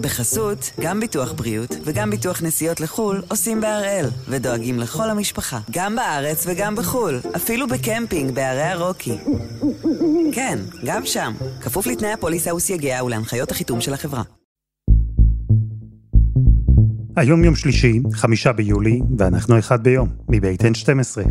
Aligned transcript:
בחסות, 0.00 0.70
גם 0.80 1.00
ביטוח 1.00 1.32
בריאות 1.32 1.76
וגם 1.84 2.10
ביטוח 2.10 2.42
נסיעות 2.42 2.80
לחו"ל 2.80 3.22
עושים 3.28 3.60
בהראל, 3.60 4.06
ודואגים 4.28 4.78
לכל 4.78 5.10
המשפחה, 5.10 5.58
גם 5.70 5.96
בארץ 5.96 6.44
וגם 6.46 6.76
בחו"ל, 6.76 7.20
אפילו 7.36 7.66
בקמפינג 7.68 8.34
בערי 8.34 8.62
הרוקי. 8.62 9.18
כן, 10.32 10.58
גם 10.84 11.06
שם, 11.06 11.32
כפוף 11.60 11.86
לתנאי 11.86 12.12
הפוליסה 12.12 12.54
וסייגיה 12.54 13.04
ולהנחיות 13.04 13.50
החיתום 13.50 13.80
של 13.80 13.94
החברה. 13.94 14.22
היום 17.16 17.44
יום 17.44 17.56
שלישי, 17.56 18.00
חמישה 18.12 18.52
ביולי, 18.52 19.00
ואנחנו 19.18 19.58
אחד 19.58 19.82
ביום, 19.82 20.08
מבית 20.28 20.62
N12. 20.62 21.28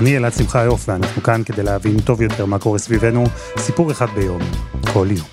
אני 0.00 0.16
אלעד 0.16 0.32
שמחה 0.32 0.64
יוף, 0.64 0.88
ואנחנו 0.88 1.22
כאן 1.22 1.42
כדי 1.44 1.62
להבין 1.62 2.00
טוב 2.00 2.22
יותר 2.22 2.46
מה 2.46 2.58
קורה 2.58 2.78
סביבנו, 2.78 3.24
סיפור 3.58 3.90
אחד 3.90 4.06
ביום, 4.14 4.42
כל 4.92 5.08
יום. 5.10 5.26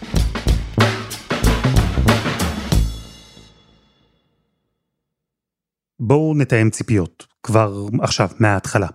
בואו 6.00 6.34
נתאם 6.36 6.70
ציפיות, 6.70 7.28
כבר 7.44 7.86
עכשיו, 8.02 8.30
מההתחלה. 8.40 8.88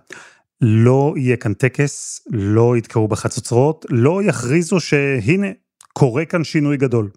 לא 0.61 1.13
יהיה 1.17 1.37
כאן 1.37 1.53
טקס, 1.53 2.21
לא 2.31 2.77
יתקעו 2.77 3.07
בחצוצרות, 3.07 3.85
לא 3.89 4.23
יכריזו 4.23 4.79
שהנה, 4.79 5.47
קורה 5.93 6.25
כאן 6.25 6.43
שינוי 6.43 6.77
גדול. 6.77 7.09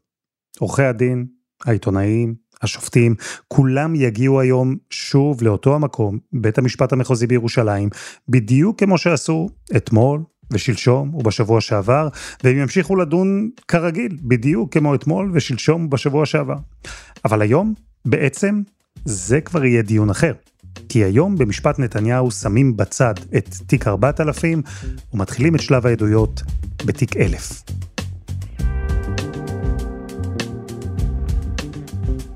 עורכי 0.59 0.82
הדין, 0.82 1.27
העיתונאים, 1.65 2.35
השופטים, 2.62 3.14
כולם 3.48 3.95
יגיעו 3.95 4.41
היום 4.41 4.77
שוב 4.91 5.42
לאותו 5.42 5.74
המקום, 5.74 6.18
בית 6.32 6.59
המשפט 6.59 6.92
המחוזי 6.92 7.27
בירושלים, 7.27 7.88
בדיוק 8.28 8.78
כמו 8.78 8.98
שעשו 8.98 9.48
אתמול 9.77 10.20
ושלשום 10.51 11.15
ובשבוע 11.15 11.60
שעבר, 11.60 12.09
והם 12.45 12.59
ימשיכו 12.59 12.96
לדון 12.96 13.51
כרגיל, 13.68 14.16
בדיוק 14.23 14.73
כמו 14.73 14.95
אתמול 14.95 15.30
ושלשום 15.35 15.85
ובשבוע 15.85 16.26
שעבר. 16.26 16.57
אבל 17.24 17.43
היום, 17.43 17.74
בעצם, 18.04 18.63
זה 19.04 19.40
כבר 19.40 19.65
יהיה 19.65 19.82
דיון 19.82 20.10
אחר. 20.10 20.32
כי 20.88 21.04
היום 21.04 21.37
במשפט 21.37 21.79
נתניהו 21.79 22.30
שמים 22.30 22.76
בצד 22.76 23.15
את 23.37 23.48
תיק 23.66 23.88
4000 23.88 24.63
ומתחילים 25.15 25.54
את 25.54 25.60
שלב 25.60 25.87
העדויות 25.87 26.42
בתיק 26.87 27.16
1000. 27.16 27.63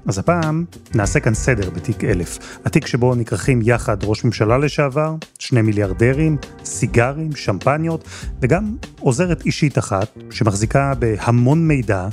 אז 0.07 0.19
הפעם 0.19 0.65
נעשה 0.95 1.21
כאן 1.21 1.35
סדר 1.35 1.71
בתיק 1.71 2.05
1000, 2.05 2.39
התיק 2.65 2.87
שבו 2.87 3.15
נכרכים 3.15 3.61
יחד 3.63 4.05
ראש 4.05 4.25
ממשלה 4.25 4.59
לשעבר, 4.59 5.15
שני 5.39 5.63
מיליארדרים, 5.63 6.37
סיגרים, 6.65 7.37
שמפניות, 7.37 8.09
וגם 8.43 8.77
עוזרת 9.01 9.47
אישית 9.47 9.79
אחת 9.79 10.19
שמחזיקה 10.31 10.95
בהמון 10.99 11.69
מידע, 11.69 12.09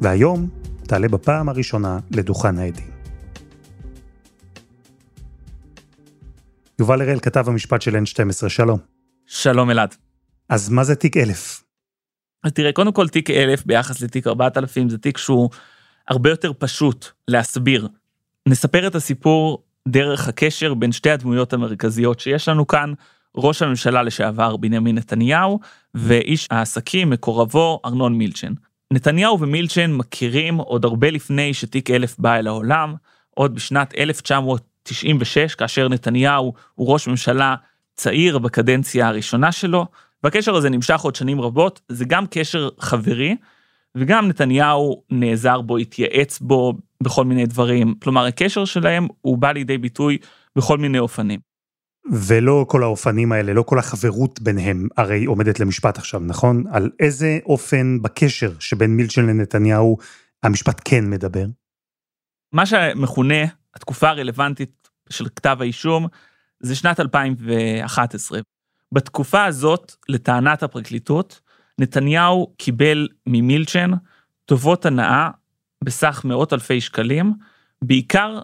והיום 0.00 0.48
תעלה 0.86 1.08
בפעם 1.08 1.48
הראשונה 1.48 1.98
לדוכן 2.10 2.58
העדים. 2.58 2.90
יובל 6.78 7.00
הראל, 7.00 7.20
כתב 7.20 7.48
המשפט 7.48 7.82
של 7.82 7.96
N12, 7.96 8.48
שלום. 8.48 8.78
שלום 9.26 9.70
אלעד. 9.70 9.94
אז 10.48 10.68
מה 10.68 10.84
זה 10.84 10.94
תיק 10.94 11.16
1000? 11.16 11.62
אז 12.44 12.52
תראה, 12.52 12.72
קודם 12.72 12.92
כל 12.92 13.08
תיק 13.08 13.30
1000 13.30 13.66
ביחס 13.66 14.00
לתיק 14.00 14.26
4000 14.26 14.88
זה 14.88 14.98
תיק 14.98 15.18
שהוא 15.18 15.50
הרבה 16.08 16.30
יותר 16.30 16.52
פשוט 16.58 17.06
להסביר. 17.28 17.88
נספר 18.48 18.86
את 18.86 18.94
הסיפור 18.94 19.62
דרך 19.88 20.28
הקשר 20.28 20.74
בין 20.74 20.92
שתי 20.92 21.10
הדמויות 21.10 21.52
המרכזיות 21.52 22.20
שיש 22.20 22.48
לנו 22.48 22.66
כאן, 22.66 22.92
ראש 23.36 23.62
הממשלה 23.62 24.02
לשעבר 24.02 24.56
בנימין 24.56 24.98
נתניהו 24.98 25.60
ואיש 25.94 26.48
העסקים 26.50 27.10
מקורבו 27.10 27.80
ארנון 27.84 28.14
מילצ'ן. 28.14 28.52
נתניהו 28.92 29.40
ומילצ'ן 29.40 29.92
מכירים 29.92 30.56
עוד 30.56 30.84
הרבה 30.84 31.10
לפני 31.10 31.54
שתיק 31.54 31.90
1000 31.90 32.18
בא 32.18 32.36
אל 32.36 32.46
העולם, 32.46 32.94
עוד 33.30 33.54
בשנת 33.54 33.94
1996 33.98 35.54
כאשר 35.54 35.88
נתניהו 35.88 36.52
הוא 36.74 36.92
ראש 36.92 37.08
ממשלה 37.08 37.54
צעיר 37.94 38.38
בקדנציה 38.38 39.08
הראשונה 39.08 39.52
שלו, 39.52 39.86
והקשר 40.24 40.54
הזה 40.54 40.70
נמשך 40.70 41.00
עוד 41.00 41.14
שנים 41.14 41.40
רבות, 41.40 41.80
זה 41.88 42.04
גם 42.04 42.24
קשר 42.30 42.68
חברי, 42.78 43.36
וגם 43.96 44.28
נתניהו 44.28 45.02
נעזר 45.10 45.60
בו, 45.60 45.76
התייעץ 45.76 46.38
בו 46.38 46.74
בכל 47.02 47.24
מיני 47.24 47.46
דברים. 47.46 47.94
כלומר, 48.02 48.24
הקשר 48.26 48.64
שלהם 48.64 49.08
הוא 49.20 49.38
בא 49.38 49.52
לידי 49.52 49.78
ביטוי 49.78 50.18
בכל 50.56 50.78
מיני 50.78 50.98
אופנים. 50.98 51.40
ולא 52.12 52.64
כל 52.68 52.82
האופנים 52.82 53.32
האלה, 53.32 53.52
לא 53.52 53.62
כל 53.62 53.78
החברות 53.78 54.40
ביניהם, 54.40 54.88
הרי 54.96 55.24
עומדת 55.24 55.60
למשפט 55.60 55.98
עכשיו, 55.98 56.20
נכון? 56.20 56.64
על 56.70 56.90
איזה 57.00 57.38
אופן 57.46 58.02
בקשר 58.02 58.52
שבין 58.58 58.96
מילצ'ן 58.96 59.26
לנתניהו 59.26 59.96
המשפט 60.42 60.80
כן 60.84 61.10
מדבר? 61.10 61.46
מה 62.52 62.66
שמכונה 62.66 63.44
התקופה 63.74 64.08
הרלוונטית 64.08 64.88
של 65.10 65.28
כתב 65.28 65.56
האישום 65.60 66.06
זה 66.60 66.76
שנת 66.76 67.00
2011. 67.00 68.40
בתקופה 68.92 69.44
הזאת, 69.44 69.92
לטענת 70.08 70.62
הפרקליטות, 70.62 71.40
נתניהו 71.78 72.54
קיבל 72.56 73.08
ממילצ'ן 73.26 73.90
טובות 74.44 74.86
הנאה 74.86 75.30
בסך 75.84 76.22
מאות 76.24 76.52
אלפי 76.52 76.80
שקלים, 76.80 77.32
בעיקר 77.82 78.40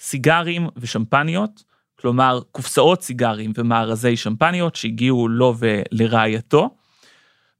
סיגרים 0.00 0.68
ושמפניות, 0.76 1.64
כלומר 2.00 2.40
קופסאות 2.52 3.02
סיגרים 3.02 3.52
ומארזי 3.56 4.16
שמפניות 4.16 4.76
שהגיעו 4.76 5.28
לו 5.28 5.54
ולרעייתו. 5.58 6.76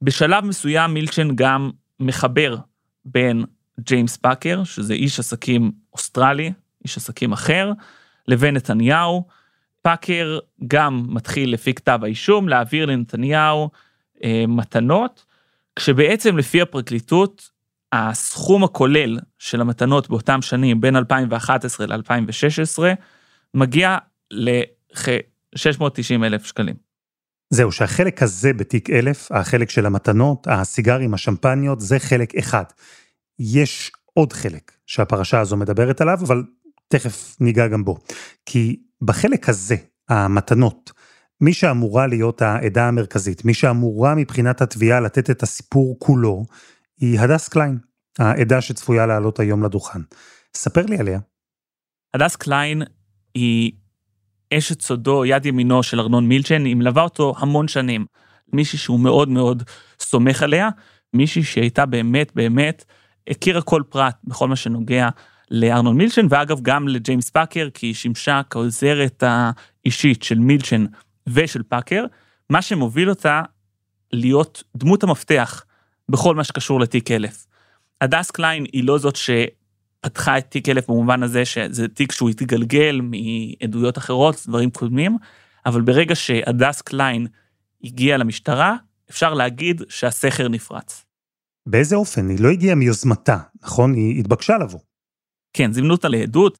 בשלב 0.01 0.45
מסוים 0.45 0.93
מילצ'ן 0.93 1.35
גם 1.35 1.71
מחבר 1.99 2.55
בין 3.05 3.45
ג'יימס 3.79 4.17
פאקר, 4.17 4.63
שזה 4.63 4.93
איש 4.93 5.19
עסקים 5.19 5.71
אוסטרלי, 5.93 6.53
איש 6.83 6.97
עסקים 6.97 7.33
אחר, 7.33 7.71
לבין 8.27 8.55
נתניהו. 8.55 9.27
פאקר 9.81 10.39
גם 10.67 11.05
מתחיל 11.09 11.53
לפי 11.53 11.73
כתב 11.73 11.99
האישום 12.03 12.49
להעביר 12.49 12.85
לנתניהו 12.85 13.69
מתנות, 14.47 15.25
כשבעצם 15.75 16.37
לפי 16.37 16.61
הפרקליטות, 16.61 17.49
הסכום 17.93 18.63
הכולל 18.63 19.19
של 19.39 19.61
המתנות 19.61 20.09
באותם 20.09 20.41
שנים, 20.41 20.81
בין 20.81 20.95
2011 20.95 21.87
ל-2016, 21.87 22.83
מגיע 23.53 23.97
לכ-690 24.31 26.25
אלף 26.25 26.45
שקלים. 26.45 26.75
זהו, 27.49 27.71
שהחלק 27.71 28.23
הזה 28.23 28.53
בתיק 28.53 28.89
1000, 28.89 29.31
החלק 29.31 29.69
של 29.69 29.85
המתנות, 29.85 30.47
הסיגרים, 30.49 31.13
השמפניות, 31.13 31.79
זה 31.81 31.99
חלק 31.99 32.35
אחד. 32.35 32.63
יש 33.39 33.91
עוד 34.13 34.33
חלק 34.33 34.71
שהפרשה 34.85 35.39
הזו 35.39 35.57
מדברת 35.57 36.01
עליו, 36.01 36.17
אבל 36.21 36.43
תכף 36.87 37.35
ניגע 37.39 37.67
גם 37.67 37.85
בו. 37.85 37.97
כי 38.45 38.79
בחלק 39.01 39.49
הזה, 39.49 39.75
המתנות, 40.09 40.91
מי 41.41 41.53
שאמורה 41.53 42.07
להיות 42.07 42.41
העדה 42.41 42.87
המרכזית, 42.87 43.45
מי 43.45 43.53
שאמורה 43.53 44.15
מבחינת 44.15 44.61
התביעה 44.61 44.99
לתת 44.99 45.29
את 45.29 45.43
הסיפור 45.43 45.97
כולו, 45.99 46.45
היא 46.99 47.19
הדס 47.19 47.47
קליין, 47.47 47.77
העדה 48.19 48.61
שצפויה 48.61 49.05
לעלות 49.05 49.39
היום 49.39 49.63
לדוכן. 49.63 49.99
ספר 50.55 50.85
לי 50.85 50.97
עליה. 50.97 51.19
הדס 52.13 52.35
קליין 52.35 52.81
היא 53.33 53.71
אשת 54.53 54.81
סודו, 54.81 55.25
יד 55.25 55.45
ימינו 55.45 55.83
של 55.83 55.99
ארנון 55.99 56.27
מילצ'ן, 56.27 56.65
היא 56.65 56.75
מלווה 56.75 57.03
אותו 57.03 57.33
המון 57.37 57.67
שנים. 57.67 58.05
מישהי 58.53 58.79
שהוא 58.79 58.99
מאוד 58.99 59.29
מאוד 59.29 59.63
סומך 59.99 60.43
עליה, 60.43 60.69
מישהי 61.13 61.43
שהייתה 61.43 61.85
באמת 61.85 62.31
באמת, 62.35 62.85
הכירה 63.29 63.61
כל 63.61 63.83
פרט 63.89 64.15
בכל 64.23 64.47
מה 64.47 64.55
שנוגע 64.55 65.09
לארנון 65.51 65.97
מילצ'ן, 65.97 66.25
ואגב 66.29 66.59
גם 66.61 66.87
לג'יימס 66.87 67.29
פאקר, 67.29 67.69
כי 67.73 67.85
היא 67.85 67.93
שימשה 67.93 68.41
כעוזרת 68.49 69.23
האישית 69.27 70.23
של 70.23 70.39
מילצ'ן 70.39 70.85
ושל 71.27 71.63
פאקר, 71.63 72.05
מה 72.49 72.61
שמוביל 72.61 73.09
אותה 73.09 73.41
להיות 74.11 74.63
דמות 74.75 75.03
המפתח 75.03 75.65
בכל 76.09 76.35
מה 76.35 76.43
שקשור 76.43 76.79
לתיק 76.79 77.11
1000. 77.11 77.47
הדס 78.01 78.31
קליין 78.31 78.65
היא 78.73 78.83
לא 78.83 78.97
זאת 78.97 79.15
שפתחה 79.15 80.37
את 80.37 80.45
תיק 80.49 80.69
1000 80.69 80.87
במובן 80.87 81.23
הזה 81.23 81.45
שזה 81.45 81.87
תיק 81.87 82.11
שהוא 82.11 82.29
התגלגל 82.29 83.01
מעדויות 83.03 83.97
אחרות, 83.97 84.43
דברים 84.47 84.69
קודמים, 84.69 85.17
אבל 85.65 85.81
ברגע 85.81 86.15
שהדס 86.15 86.81
קליין 86.81 87.27
הגיעה 87.83 88.17
למשטרה, 88.17 88.75
אפשר 89.09 89.33
להגיד 89.33 89.81
שהסכר 89.89 90.47
נפרץ. 90.47 91.05
באיזה 91.65 91.95
אופן? 91.95 92.29
היא 92.29 92.39
לא 92.39 92.49
הגיעה 92.49 92.75
מיוזמתה, 92.75 93.37
נכון? 93.63 93.93
היא 93.93 94.19
התבקשה 94.19 94.57
לבוא. 94.57 94.79
כן, 95.53 95.73
זימנו 95.73 95.93
אותה 95.93 96.07
לעדות, 96.07 96.57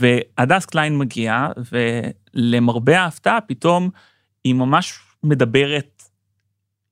והדס 0.00 0.66
קליין 0.66 0.98
מגיעה, 0.98 1.48
ולמרבה 1.72 3.00
ההפתעה, 3.00 3.40
פתאום 3.40 3.90
היא 4.44 4.54
ממש 4.54 4.98
מדברת 5.22 6.02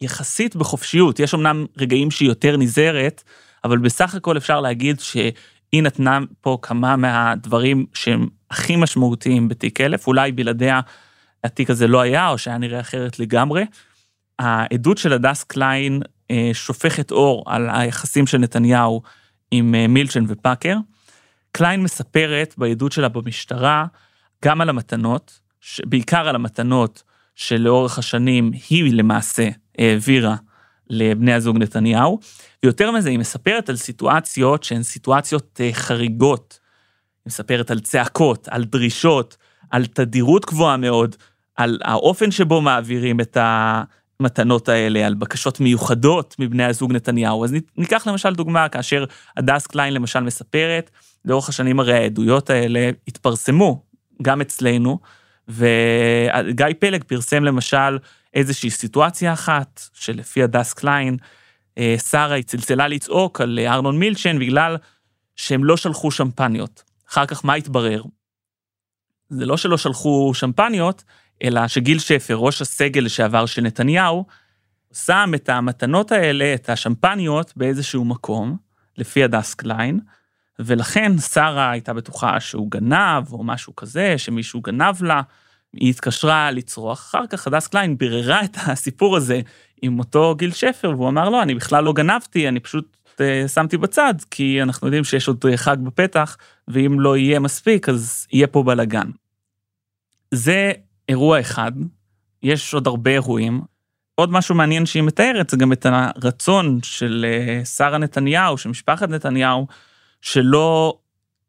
יחסית 0.00 0.56
בחופשיות. 0.56 1.20
יש 1.20 1.34
אמנם 1.34 1.66
רגעים 1.78 2.10
שהיא 2.10 2.28
יותר 2.28 2.56
נזהרת, 2.56 3.24
אבל 3.64 3.78
בסך 3.78 4.14
הכל 4.14 4.36
אפשר 4.36 4.60
להגיד 4.60 5.00
שהיא 5.00 5.82
נתנה 5.82 6.18
פה 6.40 6.58
כמה 6.62 6.96
מהדברים 6.96 7.86
שהם 7.94 8.28
הכי 8.50 8.76
משמעותיים 8.76 9.48
בתיק 9.48 9.80
1000, 9.80 10.06
אולי 10.06 10.32
בלעדיה 10.32 10.80
התיק 11.44 11.70
הזה 11.70 11.86
לא 11.86 12.00
היה, 12.00 12.28
או 12.28 12.38
שהיה 12.38 12.58
נראה 12.58 12.80
אחרת 12.80 13.18
לגמרי. 13.18 13.64
העדות 14.38 14.98
של 14.98 15.12
הדס 15.12 15.44
קליין 15.44 16.02
אה, 16.30 16.50
שופכת 16.52 17.10
אור 17.10 17.44
על 17.46 17.68
היחסים 17.72 18.26
של 18.26 18.38
נתניהו 18.38 19.02
עם 19.50 19.74
אה, 19.74 19.86
מילצ'ן 19.86 20.24
ופאקר. 20.28 20.76
קליין 21.58 21.82
מספרת 21.82 22.54
בעדות 22.58 22.92
שלה 22.92 23.08
במשטרה 23.08 23.86
גם 24.44 24.60
על 24.60 24.68
המתנות, 24.68 25.40
בעיקר 25.84 26.28
על 26.28 26.34
המתנות 26.34 27.02
שלאורך 27.34 27.98
השנים 27.98 28.50
היא 28.68 28.94
למעשה 28.94 29.48
העבירה 29.78 30.36
לבני 30.90 31.32
הזוג 31.32 31.58
נתניהו, 31.58 32.18
ויותר 32.62 32.90
מזה 32.90 33.10
היא 33.10 33.18
מספרת 33.18 33.68
על 33.68 33.76
סיטואציות 33.76 34.64
שהן 34.64 34.82
סיטואציות 34.82 35.60
אה, 35.60 35.70
חריגות. 35.72 36.58
היא 37.24 37.30
מספרת 37.30 37.70
על 37.70 37.80
צעקות, 37.80 38.48
על 38.48 38.64
דרישות, 38.64 39.36
על 39.70 39.86
תדירות 39.86 40.46
גבוהה 40.46 40.76
מאוד, 40.76 41.16
על 41.56 41.78
האופן 41.84 42.30
שבו 42.30 42.60
מעבירים 42.60 43.20
את 43.20 43.36
המתנות 43.40 44.68
האלה, 44.68 45.06
על 45.06 45.14
בקשות 45.14 45.60
מיוחדות 45.60 46.36
מבני 46.38 46.64
הזוג 46.64 46.92
נתניהו. 46.92 47.44
אז 47.44 47.54
ניקח 47.76 48.06
למשל 48.06 48.34
דוגמה, 48.34 48.68
כאשר 48.68 49.04
הדס 49.36 49.66
קליין 49.66 49.94
למשל 49.94 50.20
מספרת, 50.20 50.90
לאורך 51.28 51.48
השנים 51.48 51.80
הרי 51.80 51.94
העדויות 51.94 52.50
האלה 52.50 52.90
התפרסמו, 53.08 53.82
גם 54.22 54.40
אצלנו, 54.40 54.98
וגיא 55.48 56.66
פלג 56.78 57.04
פרסם 57.04 57.44
למשל 57.44 57.98
איזושהי 58.34 58.70
סיטואציה 58.70 59.32
אחת, 59.32 59.82
שלפי 59.92 60.42
הדס 60.42 60.72
קליין, 60.72 61.16
אה, 61.78 61.96
שרה 62.10 62.34
היא 62.34 62.44
צלצלה 62.44 62.88
לצעוק 62.88 63.40
על 63.40 63.58
ארנון 63.58 63.98
מילצ'ן 63.98 64.38
בגלל 64.38 64.76
שהם 65.36 65.64
לא 65.64 65.76
שלחו 65.76 66.10
שמפניות. 66.10 66.82
אחר 67.10 67.26
כך 67.26 67.44
מה 67.44 67.54
התברר? 67.54 68.02
זה 69.28 69.46
לא 69.46 69.56
שלא 69.56 69.76
שלחו 69.76 70.32
שמפניות, 70.34 71.04
אלא 71.44 71.68
שגיל 71.68 71.98
שפר, 71.98 72.34
ראש 72.34 72.62
הסגל 72.62 73.00
לשעבר 73.00 73.46
של 73.46 73.62
נתניהו, 73.62 74.26
שם 74.92 75.30
את 75.34 75.48
המתנות 75.48 76.12
האלה, 76.12 76.54
את 76.54 76.70
השמפניות, 76.70 77.52
באיזשהו 77.56 78.04
מקום, 78.04 78.56
לפי 78.98 79.24
הדס 79.24 79.54
קליין, 79.54 80.00
ולכן 80.58 81.18
שרה 81.18 81.70
הייתה 81.70 81.92
בטוחה 81.92 82.40
שהוא 82.40 82.70
גנב, 82.70 83.32
או 83.32 83.44
משהו 83.44 83.76
כזה, 83.76 84.18
שמישהו 84.18 84.60
גנב 84.60 85.02
לה. 85.02 85.22
היא 85.72 85.90
התקשרה 85.90 86.50
לצרוח, 86.50 86.98
אחר 86.98 87.26
כך 87.26 87.46
הדס 87.46 87.66
קליין 87.66 87.98
ביררה 87.98 88.44
את 88.44 88.56
הסיפור 88.66 89.16
הזה 89.16 89.40
עם 89.82 89.98
אותו 89.98 90.34
גיל 90.34 90.52
שפר, 90.52 90.90
והוא 90.90 91.08
אמר, 91.08 91.28
לא, 91.28 91.42
אני 91.42 91.54
בכלל 91.54 91.84
לא 91.84 91.92
גנבתי, 91.92 92.48
אני 92.48 92.60
פשוט 92.60 92.96
אה, 93.16 93.48
שמתי 93.48 93.76
בצד, 93.76 94.14
כי 94.30 94.62
אנחנו 94.62 94.86
יודעים 94.86 95.04
שיש 95.04 95.28
עוד 95.28 95.44
חג 95.56 95.76
בפתח, 95.82 96.36
ואם 96.68 97.00
לא 97.00 97.16
יהיה 97.16 97.40
מספיק, 97.40 97.88
אז 97.88 98.26
יהיה 98.32 98.46
פה 98.46 98.62
בלאגן. 98.62 99.10
זה 100.34 100.72
אירוע 101.08 101.40
אחד, 101.40 101.72
יש 102.42 102.74
עוד 102.74 102.86
הרבה 102.86 103.10
אירועים. 103.10 103.60
עוד 104.14 104.32
משהו 104.32 104.54
מעניין 104.54 104.86
שהיא 104.86 105.02
מתארת 105.02 105.50
זה 105.50 105.56
גם 105.56 105.72
את 105.72 105.86
הרצון 105.90 106.78
של 106.82 107.26
אה, 107.28 107.64
שרה 107.64 107.98
נתניהו, 107.98 108.58
של 108.58 108.68
משפחת 108.68 109.08
נתניהו, 109.08 109.66
שלא 110.20 110.98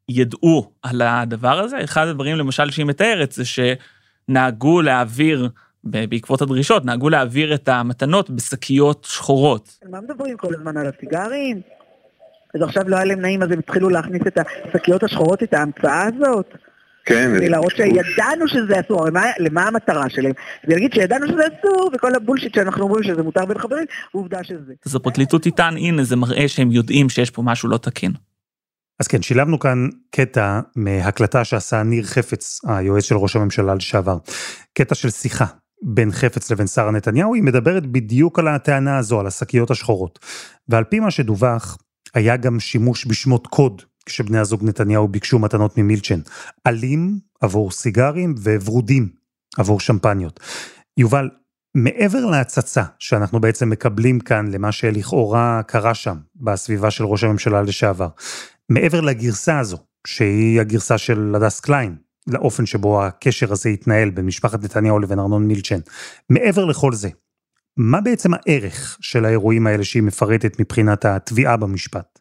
ידעו 0.10 0.72
על 0.84 1.02
הדבר 1.02 1.60
הזה. 1.60 1.84
אחד 1.84 2.08
הדברים 2.08 2.36
למשל 2.36 2.72
שהיא 2.72 2.86
מתארת 2.86 3.32
זה 3.32 3.44
שנהגו 3.46 4.82
להעביר, 4.82 5.50
בעקבות 5.84 6.42
הדרישות, 6.42 6.86
נהגו 6.86 7.10
להעביר 7.10 7.54
את 7.54 7.70
המתנות 7.70 8.30
בשקיות 8.30 9.08
שחורות. 9.10 9.78
על 9.86 9.92
מה 9.92 10.02
מדברים 10.02 10.38
כל 10.38 10.56
הזמן? 10.56 10.78
על 10.78 10.88
הסיגרים? 10.88 11.62
אז 12.56 12.62
עכשיו 12.62 12.90
לא 12.90 12.96
היה 12.96 13.06
להם 13.06 13.22
נעים, 13.22 13.44
אז 13.44 13.52
הם 13.52 13.60
התחילו 13.60 13.90
להכניס 13.90 14.22
את 14.28 14.38
השקיות 14.38 15.04
השחורות, 15.04 15.44
את 15.44 15.54
ההמצאה 15.54 16.04
הזאת? 16.04 16.54
כן. 17.06 17.32
כדי 17.36 17.50
להראות 17.50 17.72
שידענו 17.76 18.48
שזה 18.48 18.80
אסור, 18.80 19.02
הרי 19.02 19.12
מה, 19.12 19.22
למה 19.40 19.68
המטרה 19.68 20.10
שלהם? 20.10 20.32
זה 20.68 20.74
להגיד 20.74 20.94
שידענו 20.94 21.28
שזה 21.28 21.42
אסור, 21.48 21.92
וכל 21.94 22.16
הבולשיט 22.16 22.56
שאנחנו 22.56 22.84
אומרים 22.84 23.04
שזה 23.04 23.24
מותר 23.24 23.46
בין 23.46 23.58
חברים, 23.58 23.86
ועובדה 24.14 24.44
שזה. 24.44 24.74
אז 24.86 24.96
הפרקליטות 24.96 25.44
תטען, 25.44 25.78
הנה 25.78 26.04
זה 26.04 26.16
מראה 26.16 26.48
שהם 26.48 26.72
יודעים 26.72 27.10
שיש 27.10 27.30
פה 27.30 27.42
משהו 27.42 27.70
לא 27.70 27.78
תקין. 27.78 28.12
אז 29.00 29.08
כן, 29.08 29.22
שילבנו 29.22 29.60
כאן 29.60 29.88
קטע 30.12 30.60
מהקלטה 30.76 31.44
שעשה 31.44 31.84
ניר 31.84 32.04
חפץ, 32.04 32.62
היועץ 32.68 33.04
של 33.04 33.18
ראש 33.18 33.36
הממשלה 33.36 33.76
לשעבר. 33.76 34.18
קטע 34.74 34.96
של 34.96 35.10
שיחה 35.10 35.46
בין 35.84 36.12
חפץ 36.12 36.52
לבין 36.52 36.68
שרה 36.68 36.92
נתניהו, 36.92 37.34
היא 37.34 37.44
מדברת 37.44 37.86
בדיוק 37.86 38.40
על 38.40 38.48
הטענה 38.48 38.98
הזו, 38.98 39.20
על 39.20 39.28
השקיות 39.28 39.72
השחורות. 39.72 40.20
ועל 40.68 40.84
פי 40.84 41.00
מה 41.00 41.12
שדווח, 41.12 41.78
היה 42.14 42.38
גם 42.38 42.60
שימוש 42.60 43.06
בשמות 43.06 43.48
קוד 43.48 43.82
כשבני 44.06 44.38
הזוג 44.40 44.64
נתניהו 44.64 45.08
ביקשו 45.08 45.40
מתנות 45.40 45.78
ממילצ'ן. 45.78 46.20
עלים 46.64 47.20
עבור 47.42 47.72
סיגרים 47.72 48.36
וורודים 48.38 49.10
עבור 49.58 49.80
שמפניות. 49.80 50.40
יובל, 50.98 51.30
מעבר 51.76 52.26
להצצה 52.26 52.84
שאנחנו 53.00 53.40
בעצם 53.40 53.70
מקבלים 53.70 54.20
כאן 54.20 54.52
למה 54.52 54.72
שלכאורה 54.72 55.62
קרה 55.68 55.94
שם 55.94 56.18
בסביבה 56.36 56.92
של 56.92 57.06
ראש 57.06 57.24
הממשלה 57.24 57.62
לשעבר, 57.62 58.08
מעבר 58.70 59.02
לגרסה 59.02 59.60
הזו, 59.60 59.78
שהיא 60.08 60.62
הגרסה 60.62 60.98
של 60.98 61.36
הדס 61.36 61.60
קליין, 61.60 61.96
לאופן 62.28 62.66
שבו 62.66 63.04
הקשר 63.04 63.52
הזה 63.52 63.70
התנהל 63.70 64.10
בין 64.10 64.26
משפחת 64.26 64.64
נתניהו 64.64 65.00
לבין 65.00 65.20
ארנון 65.20 65.48
מילצ'ן, 65.48 65.80
מעבר 66.30 66.66
לכל 66.66 66.94
זה, 66.94 67.10
מה 67.78 68.02
בעצם 68.02 68.34
הערך 68.34 68.98
של 69.02 69.26
האירועים 69.26 69.68
האלה 69.68 69.84
שהיא 69.84 70.04
מפרטת 70.04 70.60
מבחינת 70.60 71.06
התביעה 71.06 71.58
במשפט? 71.58 72.20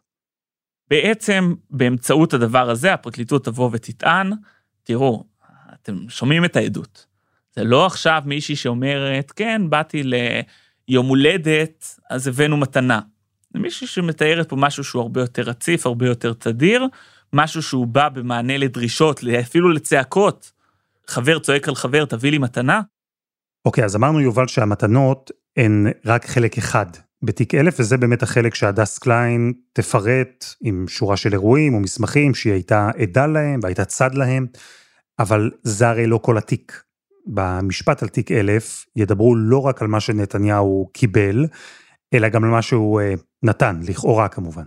בעצם 0.89 1.53
באמצעות 1.69 2.33
הדבר 2.33 2.69
הזה 2.69 2.93
הפרקליטות 2.93 3.45
תבוא 3.45 3.69
ותטען, 3.73 4.31
תראו, 4.83 5.23
אתם 5.73 5.95
שומעים 6.09 6.45
את 6.45 6.55
העדות. 6.55 7.05
זה 7.55 7.63
לא 7.63 7.85
עכשיו 7.85 8.21
מישהי 8.25 8.55
שאומרת, 8.55 9.31
כן, 9.31 9.61
באתי 9.69 10.03
ליום 10.03 11.07
הולדת, 11.07 11.99
אז 12.09 12.27
הבאנו 12.27 12.57
מתנה. 12.57 12.99
זה 13.53 13.59
מישהי 13.59 13.87
שמתארת 13.87 14.49
פה 14.49 14.55
משהו 14.55 14.83
שהוא 14.83 15.01
הרבה 15.01 15.21
יותר 15.21 15.41
רציף, 15.41 15.85
הרבה 15.85 16.07
יותר 16.07 16.33
תדיר, 16.33 16.87
משהו 17.33 17.61
שהוא 17.61 17.87
בא 17.87 18.09
במענה 18.09 18.57
לדרישות, 18.57 19.23
אפילו 19.39 19.69
לצעקות. 19.69 20.51
חבר 21.07 21.39
צועק 21.39 21.67
על 21.67 21.75
חבר, 21.75 22.05
תביא 22.05 22.31
לי 22.31 22.37
מתנה. 22.37 22.81
אוקיי, 23.65 23.83
okay, 23.83 23.85
אז 23.85 23.95
אמרנו 23.95 24.21
יובל 24.21 24.47
שהמתנות 24.47 25.31
הן 25.57 25.87
רק 26.05 26.25
חלק 26.25 26.57
אחד 26.57 26.85
בתיק 27.23 27.55
1000, 27.55 27.79
וזה 27.79 27.97
באמת 27.97 28.23
החלק 28.23 28.55
שהדס 28.55 28.97
קליין 28.97 29.53
תפרט 29.73 30.45
עם 30.61 30.85
שורה 30.87 31.17
של 31.17 31.33
אירועים 31.33 31.73
או 31.73 31.79
מסמכים 31.79 32.35
שהיא 32.35 32.53
הייתה 32.53 32.89
עדה 32.97 33.27
להם 33.27 33.59
והייתה 33.63 33.85
צד 33.85 34.13
להם, 34.13 34.47
אבל 35.19 35.51
זה 35.63 35.89
הרי 35.89 36.07
לא 36.07 36.17
כל 36.17 36.37
התיק. 36.37 36.83
במשפט 37.27 38.03
על 38.03 38.09
תיק 38.09 38.31
1000 38.31 38.85
ידברו 38.95 39.35
לא 39.35 39.65
רק 39.65 39.81
על 39.81 39.87
מה 39.87 39.99
שנתניהו 39.99 40.89
קיבל, 40.93 41.45
אלא 42.13 42.29
גם 42.29 42.43
על 42.43 42.49
מה 42.49 42.61
שהוא 42.61 43.01
uh, 43.01 43.19
נתן, 43.43 43.79
לכאורה 43.83 44.27
כמובן. 44.27 44.63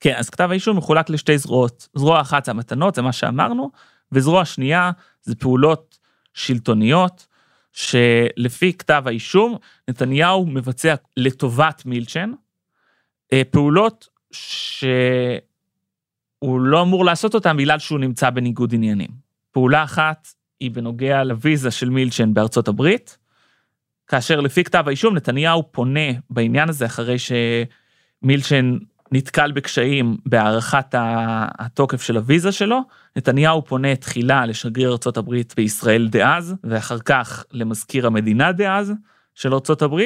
כן, 0.00 0.14
אז 0.16 0.30
כתב 0.30 0.48
האישום 0.50 0.76
מחולק 0.76 1.10
לשתי 1.10 1.38
זרועות. 1.38 1.88
זרוע 1.94 2.20
אחת 2.20 2.44
זה 2.44 2.50
המתנות, 2.50 2.94
זה 2.94 3.02
מה 3.02 3.12
שאמרנו, 3.12 3.70
וזרוע 4.12 4.44
שנייה 4.44 4.90
זה 5.22 5.34
פעולות 5.34 5.98
שלטוניות, 6.34 7.26
שלפי 7.72 8.72
כתב 8.72 9.02
האישום, 9.06 9.56
נתניהו 9.88 10.46
מבצע 10.46 10.94
לטובת 11.16 11.86
מילצ'ן, 11.86 12.32
אה, 13.32 13.42
פעולות 13.50 14.08
שהוא 14.30 15.40
לא 16.60 16.82
אמור 16.82 17.04
לעשות 17.04 17.34
אותן 17.34 17.56
בגלל 17.56 17.78
שהוא 17.78 17.98
נמצא 17.98 18.30
בניגוד 18.30 18.74
עניינים. 18.74 19.10
פעולה 19.52 19.84
אחת 19.84 20.28
היא 20.60 20.70
בנוגע 20.70 21.24
לוויזה 21.24 21.70
של 21.70 21.90
מילצ'ן 21.90 22.34
בארצות 22.34 22.68
הברית, 22.68 23.18
כאשר 24.08 24.40
לפי 24.40 24.64
כתב 24.64 24.84
האישום 24.86 25.14
נתניהו 25.14 25.72
פונה 25.72 26.10
בעניין 26.30 26.68
הזה 26.68 26.86
אחרי 26.86 27.16
שמילצ'ן 27.18 28.78
נתקל 29.12 29.52
בקשיים 29.52 30.16
בהארכת 30.26 30.94
התוקף 31.58 32.02
של 32.02 32.16
הוויזה 32.16 32.52
שלו, 32.52 32.80
נתניהו 33.16 33.64
פונה 33.64 33.96
תחילה 33.96 34.46
לשגריר 34.46 34.90
ארה"ב 34.90 35.34
בישראל 35.56 36.08
דאז, 36.08 36.54
ואחר 36.64 36.98
כך 36.98 37.44
למזכיר 37.52 38.06
המדינה 38.06 38.52
דאז 38.52 38.92
של 39.34 39.54
ארה"ב, 39.54 40.00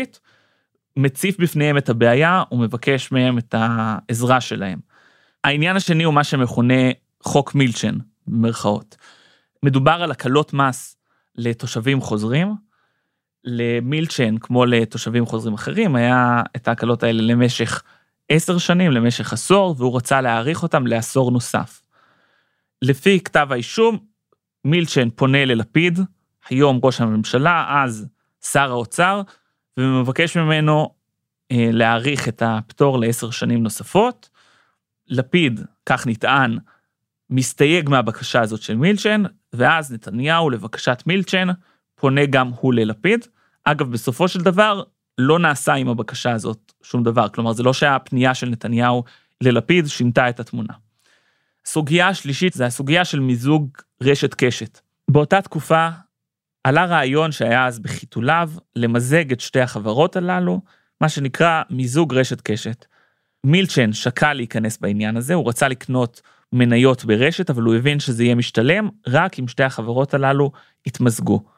מציף 0.97 1.39
בפניהם 1.39 1.79
את 1.79 1.89
הבעיה 1.89 2.43
ומבקש 2.53 3.13
מהם 3.13 3.39
את 3.39 3.55
העזרה 3.59 4.41
שלהם. 4.41 4.79
העניין 5.45 5.77
השני 5.77 6.05
הוא 6.05 6.15
מה 6.15 6.25
שמכונה 6.25 6.75
חוק 7.23 7.55
מילצ'ן, 7.55 7.95
במרכאות. 8.27 8.97
מדובר 9.63 10.03
על 10.03 10.11
הקלות 10.11 10.53
מס 10.53 10.97
לתושבים 11.37 12.01
חוזרים. 12.01 12.55
למילצ'ן, 13.45 14.39
כמו 14.39 14.65
לתושבים 14.65 15.27
חוזרים 15.27 15.55
אחרים, 15.55 15.97
היה 15.97 16.43
את 16.57 16.69
ההקלות 16.69 17.03
האלה 17.03 17.23
למשך 17.23 17.83
עשר 18.29 18.59
שנים 18.59 18.93
למשך 18.93 19.33
עשור, 19.33 19.75
והוא 19.79 19.97
רצה 19.97 20.21
להאריך 20.21 20.63
אותם 20.63 20.87
לעשור 20.87 21.31
נוסף. 21.31 21.83
לפי 22.83 23.21
כתב 23.21 23.49
האישום, 23.51 23.99
מילצ'ן 24.65 25.11
פונה 25.11 25.45
ללפיד, 25.45 25.99
היום 26.49 26.81
ראש 26.83 27.01
הממשלה, 27.01 27.83
אז 27.85 28.07
שר 28.45 28.71
האוצר, 28.71 29.23
ומבקש 29.77 30.37
ממנו 30.37 30.95
אה, 31.53 31.69
להאריך 31.73 32.29
את 32.29 32.43
הפטור 32.47 32.99
לעשר 32.99 33.31
שנים 33.31 33.63
נוספות. 33.63 34.29
לפיד, 35.09 35.61
כך 35.87 36.07
נטען, 36.07 36.59
מסתייג 37.31 37.89
מהבקשה 37.89 38.41
הזאת 38.41 38.63
של 38.63 38.77
מילצ'ן, 38.77 39.23
ואז 39.53 39.93
נתניהו, 39.93 40.51
לבקשת 40.51 41.03
מילצ'ן, 41.07 41.49
פונה 42.03 42.27
גם 42.27 42.51
הוא 42.61 42.75
ללפיד. 42.75 43.27
אגב, 43.65 43.91
בסופו 43.91 44.29
של 44.29 44.41
דבר, 44.41 44.83
לא 45.19 45.39
נעשה 45.39 45.75
עם 45.75 45.89
הבקשה 45.89 46.33
הזאת 46.33 46.73
שום 46.83 47.03
דבר. 47.03 47.29
כלומר, 47.29 47.53
זה 47.53 47.63
לא 47.63 47.73
שהפנייה 47.73 48.35
של 48.35 48.49
נתניהו 48.49 49.05
ללפיד 49.41 49.87
שינתה 49.87 50.29
את 50.29 50.41
התמונה. 50.41 50.73
סוגיה 51.65 52.09
השלישית 52.09 52.53
זה 52.53 52.67
הסוגיה 52.67 53.05
של 53.05 53.21
מיזוג 53.21 53.69
רשת 54.03 54.35
קשת. 54.35 54.81
באותה 55.11 55.41
תקופה 55.41 55.89
עלה 56.65 56.85
רעיון 56.85 57.33
שהיה 57.33 57.67
אז 57.67 57.79
בחיתוליו 57.79 58.51
למזג 58.77 59.33
את 59.33 59.41
שתי 59.41 59.61
החברות 59.61 60.17
הללו, 60.17 60.61
מה 61.01 61.09
שנקרא 61.09 61.63
מיזוג 61.71 62.15
רשת 62.15 62.41
קשת. 62.41 62.85
מילצ'ן 63.45 63.93
שקל 63.93 64.33
להיכנס 64.33 64.79
בעניין 64.79 65.17
הזה, 65.17 65.35
הוא 65.35 65.49
רצה 65.49 65.69
לקנות 65.69 66.23
מניות 66.53 67.05
ברשת, 67.05 67.51
אבל 67.51 67.63
הוא 67.63 67.75
הבין 67.75 68.01
שזה 68.01 68.25
יהיה 68.25 68.35
משתלם 68.35 68.89
רק 69.07 69.39
אם 69.39 69.49
שתי 69.49 69.63
החברות 69.63 70.15
הללו 70.15 70.53
יתמזגו. 70.87 71.53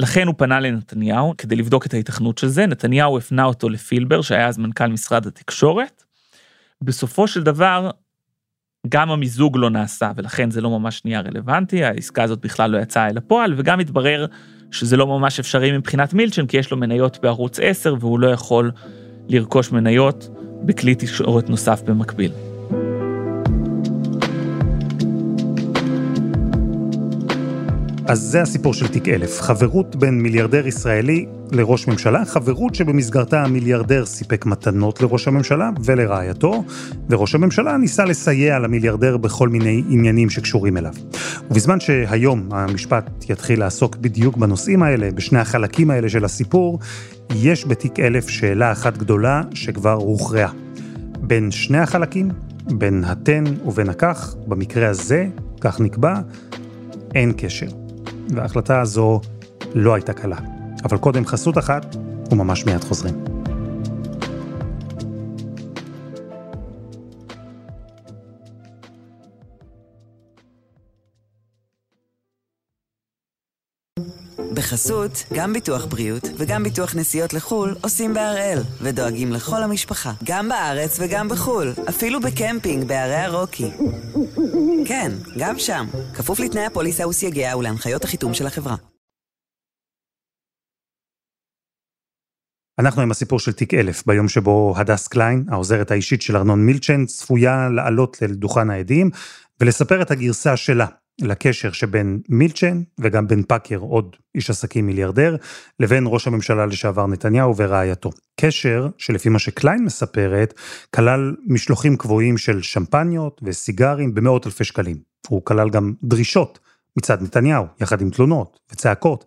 לכן 0.00 0.26
הוא 0.26 0.34
פנה 0.38 0.60
לנתניהו 0.60 1.34
כדי 1.38 1.56
לבדוק 1.56 1.86
את 1.86 1.94
ההיתכנות 1.94 2.38
של 2.38 2.46
זה, 2.46 2.66
נתניהו 2.66 3.18
הפנה 3.18 3.44
אותו 3.44 3.68
לפילבר 3.68 4.22
שהיה 4.22 4.48
אז 4.48 4.58
מנכ"ל 4.58 4.86
משרד 4.86 5.26
התקשורת. 5.26 6.04
בסופו 6.82 7.28
של 7.28 7.42
דבר, 7.42 7.90
גם 8.88 9.10
המיזוג 9.10 9.56
לא 9.56 9.70
נעשה 9.70 10.12
ולכן 10.16 10.50
זה 10.50 10.60
לא 10.60 10.70
ממש 10.70 11.04
נהיה 11.04 11.20
רלוונטי, 11.20 11.84
העסקה 11.84 12.22
הזאת 12.22 12.40
בכלל 12.40 12.70
לא 12.70 12.78
יצאה 12.78 13.08
אל 13.08 13.16
הפועל 13.16 13.54
וגם 13.56 13.80
התברר 13.80 14.26
שזה 14.70 14.96
לא 14.96 15.06
ממש 15.06 15.40
אפשרי 15.40 15.78
מבחינת 15.78 16.14
מילצ'ן 16.14 16.46
כי 16.46 16.56
יש 16.56 16.70
לו 16.70 16.76
מניות 16.76 17.18
בערוץ 17.22 17.58
10 17.62 17.94
והוא 18.00 18.20
לא 18.20 18.26
יכול 18.26 18.70
לרכוש 19.28 19.72
מניות 19.72 20.28
בכלי 20.62 20.94
תקשורת 20.94 21.48
נוסף 21.48 21.82
במקביל. 21.82 22.49
אז 28.10 28.20
זה 28.20 28.42
הסיפור 28.42 28.74
של 28.74 28.88
תיק 28.88 29.08
אלף, 29.08 29.40
חברות 29.40 29.96
בין 29.96 30.20
מיליארדר 30.20 30.66
ישראלי 30.66 31.26
לראש 31.52 31.86
ממשלה, 31.86 32.24
חברות 32.24 32.74
שבמסגרתה 32.74 33.42
המיליארדר 33.42 34.06
סיפק 34.06 34.46
מתנות 34.46 35.02
לראש 35.02 35.28
הממשלה 35.28 35.70
ולרעייתו, 35.84 36.64
וראש 37.10 37.34
הממשלה 37.34 37.76
ניסה 37.76 38.04
לסייע 38.04 38.58
למיליארדר 38.58 39.16
בכל 39.16 39.48
מיני 39.48 39.82
עניינים 39.90 40.30
שקשורים 40.30 40.76
אליו. 40.76 40.92
ובזמן 41.50 41.80
שהיום 41.80 42.48
המשפט 42.52 43.24
יתחיל 43.28 43.60
לעסוק 43.60 43.96
בדיוק 43.96 44.36
בנושאים 44.36 44.82
האלה, 44.82 45.10
בשני 45.10 45.38
החלקים 45.38 45.90
האלה 45.90 46.08
של 46.08 46.24
הסיפור, 46.24 46.78
יש 47.34 47.66
בתיק 47.66 48.00
אלף 48.00 48.28
שאלה 48.28 48.72
אחת 48.72 48.98
גדולה 48.98 49.42
שכבר 49.54 49.92
הוכרעה. 49.92 50.50
בין 51.20 51.50
שני 51.50 51.78
החלקים, 51.78 52.30
בין 52.64 53.04
התן 53.06 53.44
ובין 53.64 53.88
הכך, 53.88 54.34
במקרה 54.46 54.88
הזה, 54.88 55.26
כך 55.60 55.80
נקבע, 55.80 56.14
אין 57.14 57.32
קשר. 57.36 57.79
וההחלטה 58.34 58.80
הזו 58.80 59.20
לא 59.74 59.94
הייתה 59.94 60.12
קלה. 60.12 60.36
אבל 60.84 60.98
קודם 60.98 61.26
חסות 61.26 61.58
אחת, 61.58 61.96
וממש 62.32 62.66
מיד 62.66 62.84
חוזרים. 62.84 63.29
בחסות, 74.60 75.24
גם 75.34 75.52
ביטוח 75.52 75.86
בריאות 75.86 76.22
וגם 76.36 76.62
ביטוח 76.62 76.94
נסיעות 76.96 77.32
לחו"ל 77.32 77.76
עושים 77.82 78.14
בהראל, 78.14 78.58
ודואגים 78.82 79.32
לכל 79.32 79.62
המשפחה, 79.62 80.12
גם 80.24 80.48
בארץ 80.48 80.98
וגם 81.00 81.28
בחו"ל, 81.28 81.72
אפילו 81.88 82.20
בקמפינג 82.20 82.84
בערי 82.84 83.16
הרוקי. 83.16 83.70
כן, 84.86 85.12
גם 85.38 85.58
שם, 85.58 85.86
כפוף 86.14 86.40
לתנאי 86.40 86.64
הפוליסה 86.64 87.08
וסייגיה 87.08 87.56
ולהנחיות 87.56 88.04
החיתום 88.04 88.34
של 88.34 88.46
החברה. 88.46 88.76
אנחנו 92.78 93.02
עם 93.02 93.10
הסיפור 93.10 93.38
של 93.38 93.52
תיק 93.52 93.74
אלף, 93.74 94.06
ביום 94.06 94.28
שבו 94.28 94.74
הדס 94.76 95.08
קליין, 95.08 95.44
העוזרת 95.48 95.90
האישית 95.90 96.22
של 96.22 96.36
ארנון 96.36 96.66
מילצ'ן, 96.66 97.06
צפויה 97.06 97.68
לעלות 97.68 98.22
לדוכן 98.22 98.70
העדים 98.70 99.10
ולספר 99.60 100.02
את 100.02 100.10
הגרסה 100.10 100.56
שלה 100.56 100.86
לקשר 101.22 101.72
שבין 101.72 102.20
מילצ'ן 102.28 102.82
וגם 102.98 103.26
בין 103.26 103.42
פאקר, 103.42 103.76
עוד 103.76 104.16
איש 104.34 104.50
עסקים 104.50 104.86
מיליארדר, 104.86 105.36
לבין 105.80 106.04
ראש 106.06 106.26
הממשלה 106.26 106.66
לשעבר 106.66 107.06
נתניהו 107.06 107.56
ורעייתו. 107.56 108.10
קשר 108.40 108.88
שלפי 108.98 109.28
מה 109.28 109.38
שקליין 109.38 109.84
מספרת, 109.84 110.54
כלל 110.94 111.34
משלוחים 111.46 111.96
קבועים 111.96 112.38
של 112.38 112.62
שמפניות 112.62 113.40
וסיגרים 113.44 114.14
במאות 114.14 114.46
אלפי 114.46 114.64
שקלים. 114.64 114.96
הוא 115.28 115.44
כלל 115.44 115.70
גם 115.70 115.92
דרישות 116.02 116.58
מצד 116.96 117.22
נתניהו, 117.22 117.66
יחד 117.80 118.00
עם 118.00 118.10
תלונות 118.10 118.58
וצעקות. 118.72 119.24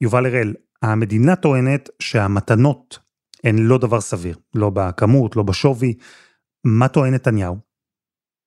יובל 0.00 0.26
הראל, 0.26 0.54
המדינה 0.82 1.36
טוענת 1.36 1.88
שהמתנות 1.98 2.98
הן 3.44 3.58
לא 3.58 3.78
דבר 3.78 4.00
סביר, 4.00 4.36
לא 4.54 4.70
בכמות, 4.74 5.36
לא 5.36 5.42
בשווי. 5.42 5.94
מה 6.64 6.88
טוען 6.88 7.14
נתניהו? 7.14 7.56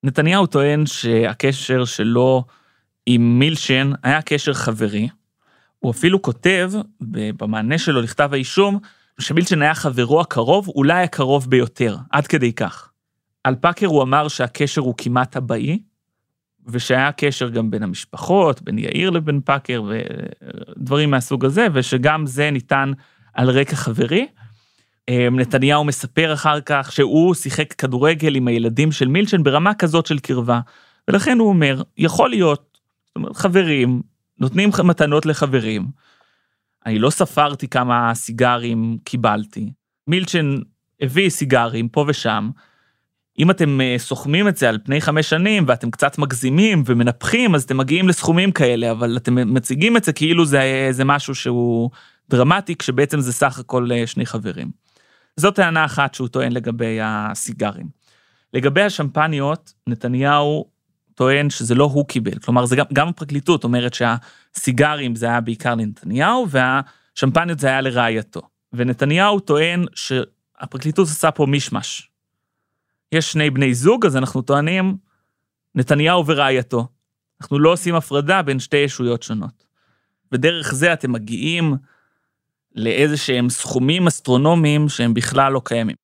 נתניהו 0.03 0.45
טוען 0.45 0.85
שהקשר 0.85 1.85
שלו 1.85 2.43
עם 3.09 3.39
מילשן 3.39 3.91
היה 4.03 4.21
קשר 4.21 4.53
חברי. 4.53 5.09
הוא 5.79 5.91
אפילו 5.91 6.21
כותב 6.21 6.71
במענה 7.01 7.77
שלו 7.77 8.01
לכתב 8.01 8.29
האישום, 8.33 8.79
שמילצ'ן 9.19 9.61
היה 9.61 9.75
חברו 9.75 10.21
הקרוב, 10.21 10.67
אולי 10.67 11.03
הקרוב 11.03 11.49
ביותר, 11.49 11.97
עד 12.11 12.27
כדי 12.27 12.53
כך. 12.53 12.89
על 13.43 13.55
פאקר 13.55 13.87
הוא 13.87 14.03
אמר 14.03 14.27
שהקשר 14.27 14.81
הוא 14.81 14.93
כמעט 14.97 15.37
אבאי, 15.37 15.79
ושהיה 16.67 17.11
קשר 17.11 17.49
גם 17.49 17.71
בין 17.71 17.83
המשפחות, 17.83 18.61
בין 18.61 18.77
יאיר 18.77 19.09
לבין 19.09 19.41
פאקר 19.45 19.83
ודברים 19.87 21.11
מהסוג 21.11 21.45
הזה, 21.45 21.67
ושגם 21.73 22.25
זה 22.25 22.51
ניתן 22.51 22.91
על 23.33 23.49
רקע 23.49 23.75
חברי. 23.75 24.27
אמ, 25.09 25.39
נתניהו 25.39 25.83
מספר 25.83 26.33
אחר 26.33 26.61
כך 26.61 26.91
שהוא 26.91 27.33
שיחק 27.33 27.73
כדורגל 27.73 28.35
עם 28.35 28.47
הילדים 28.47 28.91
של 28.91 29.07
מילצ'ן 29.07 29.43
ברמה 29.43 29.73
כזאת 29.73 30.05
של 30.05 30.19
קרבה, 30.19 30.59
ולכן 31.07 31.39
הוא 31.39 31.49
אומר, 31.49 31.81
יכול 31.97 32.29
להיות, 32.29 32.66
חברים, 33.33 34.01
נותנים 34.39 34.69
מתנות 34.83 35.25
לחברים. 35.25 35.87
אני 36.85 36.99
לא 36.99 37.09
ספרתי 37.09 37.67
כמה 37.67 38.15
סיגרים 38.15 38.97
קיבלתי. 39.03 39.71
מילצ'ן 40.07 40.55
הביא 41.01 41.29
סיגרים 41.29 41.89
פה 41.89 42.05
ושם, 42.07 42.49
אם 43.39 43.51
אתם 43.51 43.81
אה, 43.81 43.95
סוכמים 43.97 44.47
את 44.47 44.57
זה 44.57 44.69
על 44.69 44.79
פני 44.83 45.01
חמש 45.01 45.29
שנים 45.29 45.63
ואתם 45.67 45.91
קצת 45.91 46.17
מגזימים 46.17 46.83
ומנפחים 46.85 47.55
אז 47.55 47.63
אתם 47.63 47.77
מגיעים 47.77 48.07
לסכומים 48.07 48.51
כאלה 48.51 48.91
אבל 48.91 49.17
אתם 49.17 49.53
מציגים 49.53 49.97
את 49.97 50.03
זה 50.03 50.13
כאילו 50.13 50.45
זה, 50.45 50.87
זה 50.91 51.05
משהו 51.05 51.35
שהוא 51.35 51.89
דרמטי 52.29 52.75
כשבעצם 52.75 53.19
זה 53.19 53.33
סך 53.33 53.59
הכל 53.59 53.91
אה, 53.91 54.07
שני 54.07 54.25
חברים. 54.25 54.71
זאת 55.37 55.55
טענה 55.55 55.85
אחת 55.85 56.13
שהוא 56.13 56.27
טוען 56.27 56.51
לגבי 56.51 56.99
הסיגרים. 57.01 57.87
לגבי 58.53 58.81
השמפניות 58.81 59.73
נתניהו 59.87 60.65
טוען 61.17 61.49
שזה 61.49 61.75
לא 61.75 61.83
הוא 61.83 62.07
קיבל 62.07 62.39
כלומר 62.39 62.65
זה 62.65 62.75
גם, 62.75 62.85
גם 62.93 63.07
הפרקליטות 63.07 63.63
אומרת 63.63 63.93
שהסיגרים 63.93 65.15
זה 65.15 65.25
היה 65.25 65.41
בעיקר 65.41 65.75
לנתניהו 65.75 66.45
והשמפניות 66.49 67.59
זה 67.59 67.67
היה 67.67 67.81
לרעייתו 67.81 68.41
ונתניהו 68.73 69.39
טוען 69.39 69.85
שהפרקליטות 69.95 71.07
עשה 71.07 71.31
פה 71.31 71.45
מישמש. 71.45 72.09
יש 73.11 73.31
שני 73.31 73.49
בני 73.49 73.73
זוג, 73.73 74.05
אז 74.05 74.17
אנחנו 74.17 74.41
טוענים 74.41 74.97
נתניהו 75.75 76.25
ורעייתו. 76.25 76.87
אנחנו 77.41 77.59
לא 77.59 77.73
עושים 77.73 77.95
הפרדה 77.95 78.41
בין 78.41 78.59
שתי 78.59 78.77
ישויות 78.77 79.23
שונות. 79.23 79.65
ודרך 80.31 80.73
זה 80.73 80.93
אתם 80.93 81.11
מגיעים 81.11 81.75
לאיזה 82.75 83.17
שהם 83.17 83.49
סכומים 83.49 84.07
אסטרונומיים 84.07 84.89
שהם 84.89 85.13
בכלל 85.13 85.53
לא 85.53 85.61
קיימים. 85.65 85.95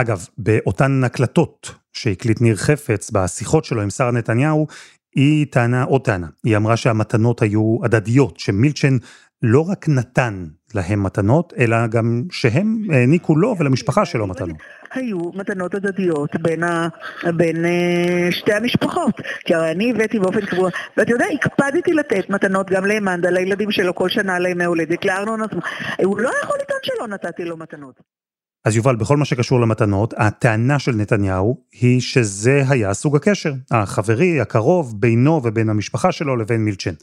אגב, 0.00 0.26
באותן 0.38 1.04
הקלטות 1.04 1.74
שהקליט 1.92 2.40
ניר 2.40 2.56
חפץ 2.56 3.10
בשיחות 3.10 3.64
שלו 3.64 3.82
עם 3.82 3.90
שרה 3.90 4.10
נתניהו, 4.10 4.66
היא 5.14 5.46
טענה 5.50 5.82
עוד 5.82 6.04
טענה. 6.04 6.26
היא 6.44 6.56
אמרה 6.56 6.76
שהמתנות 6.76 7.42
היו 7.42 7.78
הדדיות, 7.84 8.40
שמילצ'ן 8.40 8.96
לא 9.42 9.68
רק 9.68 9.88
נתן 9.88 10.44
להם 10.74 11.02
מתנות, 11.02 11.52
אלא 11.58 11.86
גם 11.86 12.22
שהם 12.30 12.84
העניקו 12.92 13.36
לו 13.36 13.56
ולמשפחה 13.58 14.04
שלו 14.04 14.26
מתנות. 14.26 14.56
היו 14.92 15.18
מתנות 15.34 15.74
הדדיות 15.74 16.36
בין, 16.42 16.62
ה, 16.62 16.88
בין 17.36 17.64
אה, 17.64 18.28
שתי 18.30 18.52
המשפחות. 18.52 19.20
כי 19.44 19.54
הרי 19.54 19.70
אני 19.70 19.90
הבאתי 19.90 20.18
באופן 20.18 20.46
קבוע, 20.46 20.70
ואתה 20.96 21.12
יודע, 21.12 21.26
הקפדתי 21.34 21.92
לתת 21.92 22.30
מתנות 22.30 22.70
גם 22.70 22.86
לאמנדה, 22.86 23.30
לילדים 23.30 23.70
שלו, 23.70 23.94
כל 23.94 24.08
שנה 24.08 24.38
לימי 24.38 24.64
הולדת, 24.64 25.04
לארנון 25.04 25.42
עצמו. 25.42 25.60
הוא 26.04 26.18
לא 26.18 26.30
יכול 26.42 26.56
לטעון 26.62 26.80
שלא 26.82 27.08
נתתי 27.08 27.44
לו 27.44 27.56
מתנות. 27.56 28.19
אז 28.64 28.76
יובל, 28.76 28.96
בכל 28.96 29.16
מה 29.16 29.24
שקשור 29.24 29.60
למתנות, 29.60 30.14
הטענה 30.16 30.78
של 30.78 30.92
נתניהו 30.92 31.64
היא 31.72 32.00
שזה 32.00 32.62
היה 32.68 32.94
סוג 32.94 33.16
הקשר, 33.16 33.52
החברי, 33.70 34.40
הקרוב, 34.40 35.00
בינו 35.00 35.40
ובין 35.44 35.68
המשפחה 35.68 36.12
שלו 36.12 36.36
לבין 36.36 36.64
מילצ'ן. 36.64 36.94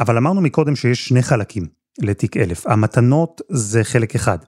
אבל 0.00 0.16
אמרנו 0.16 0.40
מקודם 0.40 0.76
שיש 0.76 1.08
שני 1.08 1.22
חלקים 1.22 1.66
לתיק 2.02 2.36
אלף. 2.36 2.66
המתנות 2.66 3.40
זה 3.48 3.84
חלק 3.84 4.14
אחד, 4.14 4.38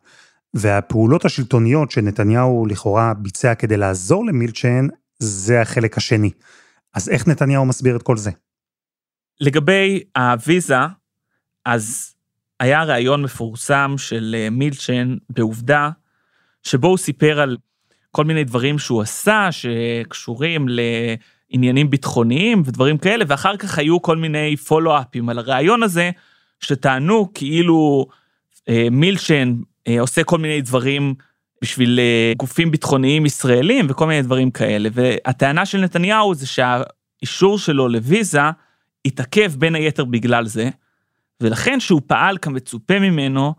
והפעולות 0.55 1.25
השלטוניות 1.25 1.91
שנתניהו 1.91 2.67
לכאורה 2.67 3.15
ביצע 3.15 3.55
כדי 3.55 3.77
לעזור 3.77 4.27
למילצ'ן, 4.27 4.87
זה 5.19 5.61
החלק 5.61 5.97
השני. 5.97 6.31
אז 6.95 7.09
איך 7.09 7.29
נתניהו 7.29 7.65
מסביר 7.65 7.97
את 7.97 8.03
כל 8.03 8.17
זה? 8.17 8.31
לגבי 9.41 10.03
הוויזה, 10.17 10.79
אז 11.65 12.15
היה 12.61 12.85
ראיון 12.85 13.23
מפורסם 13.23 13.95
של 13.97 14.37
אה, 14.39 14.51
מילצ'ן 14.51 15.17
בעובדה, 15.31 15.91
שבו 16.63 16.89
הוא 16.89 16.99
סיפר 16.99 17.41
על 17.41 17.57
כל 18.11 18.25
מיני 18.25 18.45
דברים 18.45 18.79
שהוא 18.79 19.03
עשה 19.03 19.49
שקשורים 19.51 20.67
לעניינים 20.69 21.91
ביטחוניים 21.91 22.63
ודברים 22.67 22.99
כאלה, 22.99 23.25
ואחר 23.29 23.57
כך 23.57 23.79
היו 23.79 24.03
כל 24.03 24.17
מיני 24.17 24.57
פולו-אפים 24.57 25.29
על 25.29 25.39
הראיון 25.39 25.83
הזה, 25.83 26.11
שטענו 26.61 27.31
כאילו 27.35 28.07
אה, 28.69 28.87
מילצ'ן 28.91 29.55
אה, 29.89 30.01
עושה 30.01 30.25
כל 30.25 30.39
מיני 30.39 30.61
דברים 30.61 31.15
בשביל 31.63 32.01
אה, 32.01 32.33
גופים 32.37 32.71
ביטחוניים 32.71 33.27
ישראלים 33.27 33.87
וכל 33.89 34.07
מיני 34.07 34.23
דברים 34.23 34.51
כאלה. 34.51 34.89
והטענה 34.93 35.67
של 35.67 35.81
נתניהו 35.81 36.35
זה 36.35 36.47
שהאישור 36.47 37.59
שלו 37.59 37.89
לוויזה 37.89 38.41
התעכב 39.05 39.53
בין 39.59 39.75
היתר 39.75 40.05
בגלל 40.05 40.47
זה, 40.47 40.71
ולכן 41.41 41.81
שהוא 41.81 42.01
פעל 42.07 42.39
כמצופה 42.39 42.99
ממנו 42.99 43.55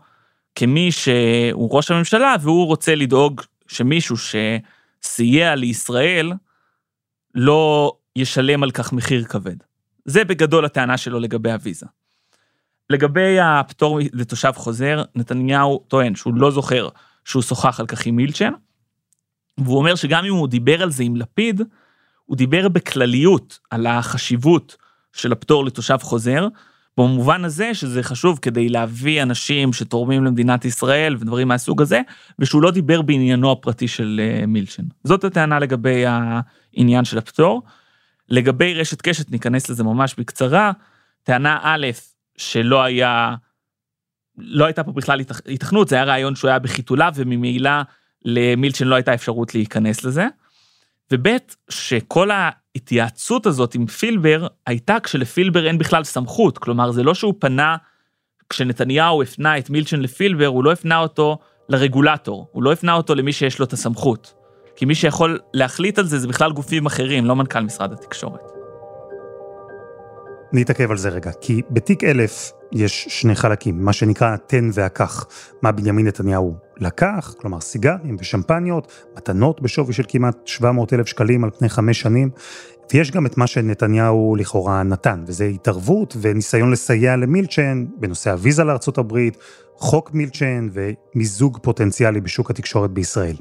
כמי 0.54 0.92
שהוא 0.92 1.76
ראש 1.76 1.90
הממשלה 1.90 2.34
והוא 2.40 2.66
רוצה 2.66 2.94
לדאוג 2.94 3.40
שמישהו 3.66 4.16
שסייע 4.16 5.54
לישראל 5.54 6.32
לא 7.34 7.96
ישלם 8.16 8.62
על 8.62 8.70
כך 8.70 8.92
מחיר 8.92 9.24
כבד. 9.24 9.56
זה 10.04 10.24
בגדול 10.24 10.64
הטענה 10.64 10.96
שלו 10.96 11.20
לגבי 11.20 11.52
הוויזה. 11.52 11.86
לגבי 12.90 13.40
הפטור 13.40 13.98
לתושב 14.12 14.52
חוזר, 14.56 15.02
נתניהו 15.14 15.84
טוען 15.88 16.14
שהוא 16.14 16.34
לא 16.34 16.50
זוכר 16.50 16.88
שהוא 17.24 17.42
שוחח 17.42 17.80
על 17.80 17.86
כך 17.86 18.06
עם 18.06 18.16
מילצ'ן, 18.16 18.52
והוא 19.58 19.78
אומר 19.78 19.94
שגם 19.94 20.24
אם 20.24 20.32
הוא 20.32 20.48
דיבר 20.48 20.82
על 20.82 20.90
זה 20.90 21.02
עם 21.02 21.16
לפיד, 21.16 21.60
הוא 22.24 22.36
דיבר 22.36 22.68
בכלליות 22.68 23.58
על 23.70 23.86
החשיבות 23.86 24.76
של 25.12 25.32
הפטור 25.32 25.64
לתושב 25.64 25.98
חוזר, 26.02 26.48
במובן 27.02 27.44
הזה 27.44 27.74
שזה 27.74 28.02
חשוב 28.02 28.38
כדי 28.42 28.68
להביא 28.68 29.22
אנשים 29.22 29.72
שתורמים 29.72 30.24
למדינת 30.24 30.64
ישראל 30.64 31.16
ודברים 31.20 31.48
מהסוג 31.48 31.82
הזה, 31.82 32.00
ושהוא 32.38 32.62
לא 32.62 32.70
דיבר 32.70 33.02
בעניינו 33.02 33.52
הפרטי 33.52 33.88
של 33.88 34.20
אה, 34.22 34.46
מילצ'ן. 34.46 34.82
זאת 35.04 35.24
הטענה 35.24 35.58
לגבי 35.58 36.04
העניין 36.06 37.04
של 37.04 37.18
הפטור. 37.18 37.62
לגבי 38.28 38.74
רשת 38.74 39.02
קשת, 39.02 39.30
ניכנס 39.30 39.70
לזה 39.70 39.84
ממש 39.84 40.14
בקצרה. 40.18 40.72
טענה 41.22 41.58
א', 41.62 41.86
שלא 42.36 42.82
היה, 42.82 43.34
לא 44.38 44.64
הייתה 44.64 44.84
פה 44.84 44.92
בכלל 44.92 45.20
התכנות, 45.48 45.88
זה 45.88 45.96
היה 45.96 46.04
רעיון 46.04 46.34
שהוא 46.34 46.48
היה 46.48 46.58
בחיתוליו, 46.58 47.12
וממילא 47.16 47.70
למילצ'ן 48.24 48.86
לא 48.86 48.94
הייתה 48.94 49.14
אפשרות 49.14 49.54
להיכנס 49.54 50.04
לזה. 50.04 50.26
וב', 51.12 51.36
שכל 51.70 52.30
ההתייעצות 52.30 53.46
הזאת 53.46 53.74
עם 53.74 53.86
פילבר 53.86 54.46
הייתה 54.66 55.00
כשלפילבר 55.00 55.66
אין 55.66 55.78
בכלל 55.78 56.04
סמכות, 56.04 56.58
כלומר 56.58 56.90
זה 56.90 57.02
לא 57.02 57.14
שהוא 57.14 57.34
פנה, 57.38 57.76
כשנתניהו 58.48 59.22
הפנה 59.22 59.58
את 59.58 59.70
מילצ'ן 59.70 60.00
לפילבר, 60.00 60.46
הוא 60.46 60.64
לא 60.64 60.72
הפנה 60.72 60.98
אותו 60.98 61.38
לרגולטור, 61.68 62.48
הוא 62.52 62.62
לא 62.62 62.72
הפנה 62.72 62.94
אותו 62.94 63.14
למי 63.14 63.32
שיש 63.32 63.58
לו 63.58 63.64
את 63.64 63.72
הסמכות. 63.72 64.34
כי 64.76 64.84
מי 64.84 64.94
שיכול 64.94 65.38
להחליט 65.54 65.98
על 65.98 66.04
זה 66.04 66.18
זה 66.18 66.28
בכלל 66.28 66.52
גופים 66.52 66.86
אחרים, 66.86 67.26
לא 67.26 67.36
מנכ"ל 67.36 67.60
משרד 67.60 67.92
התקשורת. 67.92 68.59
נתעכב 70.52 70.90
על 70.90 70.96
זה 70.96 71.08
רגע, 71.08 71.30
כי 71.40 71.62
בתיק 71.70 72.04
אלף 72.04 72.52
יש 72.72 73.06
שני 73.08 73.34
חלקים, 73.34 73.84
מה 73.84 73.92
שנקרא 73.92 74.34
התן 74.34 74.70
והקח. 74.72 75.26
מה 75.62 75.72
בנימין 75.72 76.06
נתניהו 76.06 76.54
לקח, 76.78 77.34
כלומר 77.40 77.60
סיגרים 77.60 78.16
ושמפניות, 78.18 78.92
מתנות 79.16 79.62
בשווי 79.62 79.92
של 79.92 80.02
כמעט 80.08 80.46
700 80.46 80.92
אלף 80.92 81.06
שקלים 81.06 81.44
על 81.44 81.50
פני 81.50 81.68
חמש 81.68 82.00
שנים, 82.00 82.30
ויש 82.92 83.10
גם 83.10 83.26
את 83.26 83.36
מה 83.36 83.46
שנתניהו 83.46 84.36
לכאורה 84.38 84.82
נתן, 84.82 85.24
וזה 85.26 85.44
התערבות 85.44 86.16
וניסיון 86.20 86.70
לסייע 86.70 87.16
למילצ'ן 87.16 87.86
בנושא 87.98 88.30
הוויזה 88.30 88.62
הברית, 88.98 89.36
חוק 89.76 90.14
מילצ'ן 90.14 90.68
ומיזוג 90.72 91.58
פוטנציאלי 91.62 92.20
בשוק 92.20 92.50
התקשורת 92.50 92.90
בישראל. 92.90 93.36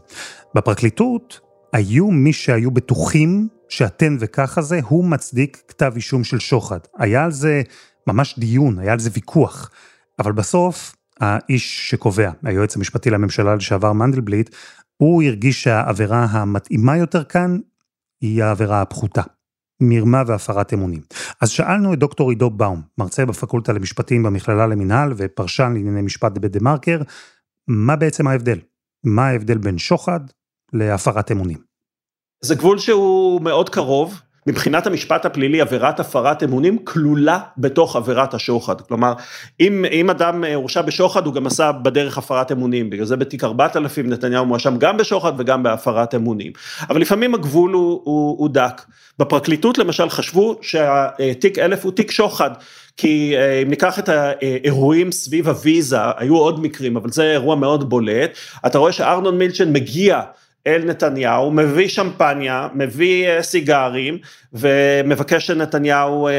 בפרקליטות 0.56 1.40
היו 1.74 2.12
מי 2.12 2.34
שהיו 2.34 2.72
בטוחים 2.72 3.48
שהתן 3.70 4.18
וכך 4.20 4.58
הזה 4.58 4.80
הוא 4.84 5.06
מצדיק 5.06 5.64
כתב 5.68 5.92
אישום 5.96 6.24
של 6.24 6.40
שוחד. 6.40 6.80
היה 6.98 7.24
על 7.24 7.32
זה 7.32 7.62
ממש 8.08 8.40
דיון, 8.40 8.80
היה 8.80 8.94
על 8.94 9.00
זה 9.00 9.10
ויכוח. 9.14 9.72
אבל 10.20 10.32
בסוף, 10.32 10.96
האיש 11.20 11.90
שקובע, 11.90 12.32
היועץ 12.44 12.76
המשפטי 12.76 13.10
לממשלה 13.10 13.56
לשעבר 13.56 13.94
מנדלבליט, 13.94 14.56
הוא 14.98 15.24
הרגיש 15.24 15.64
שהעבירה 15.64 16.24
המתאימה 16.24 16.98
יותר 16.98 17.24
כאן 17.24 17.58
היא 18.22 18.44
העבירה 18.44 18.82
הפחותה. 18.82 19.22
מרמה 19.82 20.24
והפרת 20.28 20.74
אמונים. 20.74 21.02
אז 21.42 21.50
שאלנו 21.50 21.94
את 21.94 22.00
דוקטור 22.00 22.30
עידו 22.30 22.50
באום, 22.50 22.82
מרצה 22.98 23.26
בפקולטה 23.26 23.74
למשפטים 23.74 24.24
במכללה 24.24 24.68
למינהל 24.68 25.14
ופרשן 25.18 25.72
לענייני 25.74 26.02
משפט 26.02 26.32
בדה 26.32 26.60
מרקר, 26.62 27.02
מה 27.68 27.96
בעצם 27.96 28.28
ההבדל? 28.28 28.60
מה 29.04 29.28
ההבדל 29.28 29.58
בין 29.58 29.78
שוחד 29.78 30.20
להפרת 30.74 31.32
אמונים? 31.32 31.69
זה 32.42 32.56
גבול 32.56 32.78
שהוא 32.78 33.42
מאוד 33.42 33.70
קרוב, 33.70 34.22
מבחינת 34.48 34.88
המשפט 34.88 35.26
הפלילי 35.26 35.62
עבירת 35.62 36.00
הפרת 36.00 36.44
אמונים 36.44 36.78
כלולה 36.78 37.40
בתוך 37.58 37.96
עבירת 37.96 38.34
השוחד. 38.34 38.82
כלומר, 38.82 39.14
אם, 39.60 39.86
אם 39.92 40.10
אדם 40.10 40.44
אה, 40.44 40.56
הורשע 40.56 40.82
בשוחד 40.82 41.26
הוא 41.26 41.34
גם 41.34 41.48
עשה 41.48 41.72
בדרך 41.72 42.18
הפרת 42.18 42.52
אמונים, 42.52 42.90
בגלל 42.90 43.06
זה 43.06 43.16
בתיק 43.16 43.44
4000 43.44 44.10
נתניהו 44.10 44.46
מואשם 44.46 44.78
גם 44.78 44.98
בשוחד 44.98 45.32
וגם 45.38 45.64
בהפרת 45.64 46.16
אמונים. 46.16 46.52
אבל 46.90 47.02
לפעמים 47.02 47.36
הגבול 47.36 47.74
הוא, 47.74 48.02
הוא, 48.04 48.36
הוא 48.40 48.50
דק. 48.50 48.82
בפרקליטות 49.20 49.78
למשל 49.78 50.10
חשבו 50.10 50.56
שהתיק 50.62 51.60
1000 51.60 51.84
הוא 51.84 51.92
תיק 51.92 52.12
שוחד. 52.12 52.52
כי 52.98 53.34
אה, 53.38 53.62
אם 53.62 53.70
ניקח 53.70 54.00
את 54.00 54.10
האירועים 54.10 55.12
סביב 55.12 55.48
הוויזה, 55.48 55.98
היו 56.18 56.38
עוד 56.38 56.60
מקרים, 56.60 56.98
אבל 56.98 57.10
זה 57.10 57.24
אירוע 57.32 57.56
מאוד 57.56 57.90
בולט, 57.90 58.38
אתה 58.66 58.78
רואה 58.78 58.92
שארנון 58.92 59.38
מילצ'ן 59.38 59.74
מגיע 59.74 60.22
אל 60.68 60.82
נתניהו, 60.86 61.52
מביא 61.52 61.88
שמפניה, 61.88 62.68
מביא 62.74 63.28
אה, 63.28 63.44
סיגרים 63.44 64.18
ומבקש 64.54 65.48
שנתניהו 65.48 66.28
אה, 66.28 66.34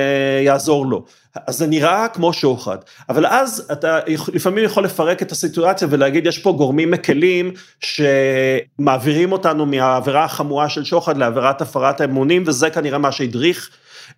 יעזור 0.44 0.87
לו. 0.87 1.04
אז 1.46 1.59
זה 1.59 1.66
נראה 1.66 2.09
כמו 2.09 2.33
שוחד, 2.33 2.76
אבל 3.09 3.26
אז 3.26 3.68
אתה 3.72 3.98
לפעמים 4.35 4.64
יכול 4.64 4.85
לפרק 4.85 5.22
את 5.22 5.33
הסיטואציה 5.33 5.88
ולהגיד 5.90 6.26
יש 6.26 6.38
פה 6.38 6.52
גורמים 6.52 6.90
מקלים 6.90 7.52
שמעבירים 7.80 9.33
אותנו 9.33 9.66
מהעבירה 9.66 10.24
החמורה 10.24 10.68
של 10.68 10.85
שוחד 10.85 11.16
לעבירת 11.16 11.61
הפרת 11.62 12.00
האמונים 12.00 12.42
וזה 12.46 12.70
כנראה 12.70 12.98
מה 12.98 13.12
שהדריך 13.12 13.70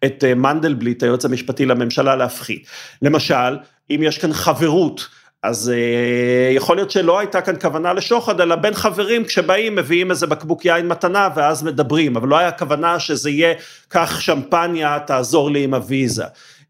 את 0.05 0.25
אה, 0.25 0.35
מנדלבליט 0.35 1.03
היועץ 1.03 1.25
המשפטי 1.25 1.67
לממשלה 1.67 2.17
להפחית. 2.17 2.67
למשל, 3.03 3.59
אם 3.91 4.01
יש 4.03 4.19
כאן 4.19 4.33
חברות 4.33 5.09
אז 5.43 5.73
אה, 5.75 6.53
יכול 6.53 6.77
להיות 6.77 6.91
שלא 6.91 7.19
הייתה 7.19 7.41
כאן 7.41 7.55
כוונה 7.61 7.93
לשוחד, 7.93 8.41
אלא 8.41 8.57
בין 8.57 8.75
חברים 8.75 9.25
כשבאים 9.25 9.75
מביאים 9.75 10.11
איזה 10.11 10.27
בקבוק 10.27 10.65
יין 10.65 10.89
מתנה 10.89 11.29
ואז 11.35 11.63
מדברים, 11.63 12.17
אבל 12.17 12.29
לא 12.29 12.39
היה 12.39 12.53
כוונה 12.53 12.99
שזה 12.99 13.31
יהיה 13.31 13.55
קח 13.89 14.21
שמפניה, 14.21 14.99
תעזור 15.07 15.51
לי 15.51 15.65
עם 15.65 15.75
הוויזה. 15.75 16.25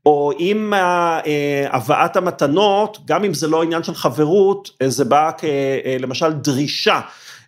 או 0.06 0.32
אם 0.40 0.74
אה, 0.74 1.20
הבאת 1.70 2.16
המתנות, 2.16 2.98
גם 3.04 3.24
אם 3.24 3.34
זה 3.34 3.46
לא 3.46 3.62
עניין 3.62 3.82
של 3.82 3.94
חברות, 3.94 4.70
זה 4.86 5.04
בא 5.04 5.30
כלמשל 5.38 6.32
דרישה. 6.32 7.00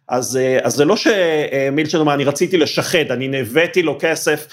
אז, 0.08 0.38
אז 0.62 0.74
זה 0.74 0.84
לא 0.84 0.96
שמילצ'ן 0.96 1.98
אומר, 1.98 2.14
אני 2.14 2.24
רציתי 2.24 2.56
לשחד, 2.56 3.10
אני 3.10 3.28
נבאתי 3.28 3.82
לו 3.82 3.96
כסף 4.00 4.46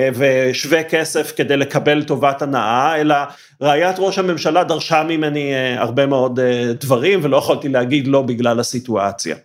ושווה 0.00 0.84
כסף 0.84 1.32
כדי 1.36 1.56
לקבל 1.56 2.04
טובת 2.04 2.42
הנאה, 2.42 3.00
אלא 3.00 3.14
רעיית 3.62 3.96
ראש 3.98 4.18
הממשלה 4.18 4.64
דרשה 4.64 5.02
ממני 5.08 5.54
אה, 5.54 5.80
הרבה 5.80 6.06
מאוד 6.06 6.40
אה, 6.40 6.72
דברים 6.80 7.20
ולא 7.22 7.36
יכולתי 7.36 7.68
להגיד 7.68 8.06
לא 8.06 8.22
בגלל 8.22 8.60
הסיטואציה. 8.60 9.36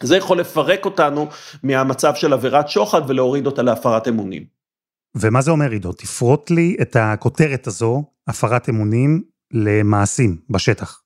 זה 0.00 0.16
יכול 0.16 0.40
לפרק 0.40 0.84
אותנו 0.84 1.28
מהמצב 1.62 2.14
של 2.14 2.32
עבירת 2.32 2.68
שוחד 2.68 3.02
ולהוריד 3.08 3.46
אותה 3.46 3.62
להפרת 3.62 4.08
אמונים. 4.08 4.44
ומה 5.16 5.40
זה 5.40 5.50
אומר 5.50 5.70
עידו? 5.70 5.92
תפרוט 5.92 6.50
לי 6.50 6.76
את 6.82 6.96
הכותרת 7.00 7.66
הזו, 7.66 8.04
הפרת 8.28 8.68
אמונים, 8.68 9.22
למעשים 9.52 10.36
בשטח. 10.50 10.99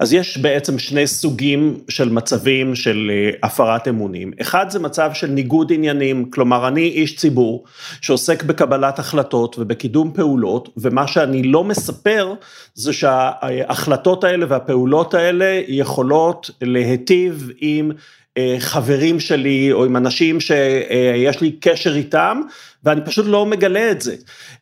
אז 0.00 0.12
יש 0.12 0.38
בעצם 0.38 0.78
שני 0.78 1.06
סוגים 1.06 1.78
של 1.88 2.08
מצבים 2.08 2.74
של 2.74 3.10
אה, 3.10 3.30
הפרת 3.42 3.88
אמונים. 3.88 4.32
אחד 4.40 4.70
זה 4.70 4.78
מצב 4.78 5.10
של 5.14 5.26
ניגוד 5.26 5.72
עניינים, 5.72 6.30
כלומר 6.30 6.68
אני 6.68 6.80
איש 6.80 7.16
ציבור 7.16 7.64
שעוסק 8.00 8.42
בקבלת 8.42 8.98
החלטות 8.98 9.56
ובקידום 9.58 10.12
פעולות, 10.14 10.68
ומה 10.76 11.06
שאני 11.06 11.42
לא 11.42 11.64
מספר 11.64 12.34
זה 12.74 12.92
שההחלטות 12.92 14.24
האלה 14.24 14.46
והפעולות 14.48 15.14
האלה 15.14 15.60
יכולות 15.68 16.50
להיטיב 16.62 17.50
עם 17.60 17.92
אה, 18.38 18.56
חברים 18.58 19.20
שלי 19.20 19.72
או 19.72 19.84
עם 19.84 19.96
אנשים 19.96 20.40
שיש 20.40 21.40
לי 21.40 21.52
קשר 21.60 21.96
איתם 21.96 22.40
ואני 22.84 23.00
פשוט 23.04 23.26
לא 23.26 23.46
מגלה 23.46 23.90
את 23.90 24.00
זה. 24.00 24.14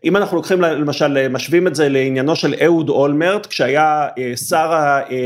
אם 0.05 0.17
אנחנו 0.17 0.37
לוקחים 0.37 0.61
למשל 0.61 1.29
משווים 1.29 1.67
את 1.67 1.75
זה 1.75 1.89
לעניינו 1.89 2.37
של 2.37 2.55
אהוד 2.65 2.89
אולמרט 2.89 3.47
כשהיה 3.47 4.09
אה, 4.19 4.37
שר 4.49 4.73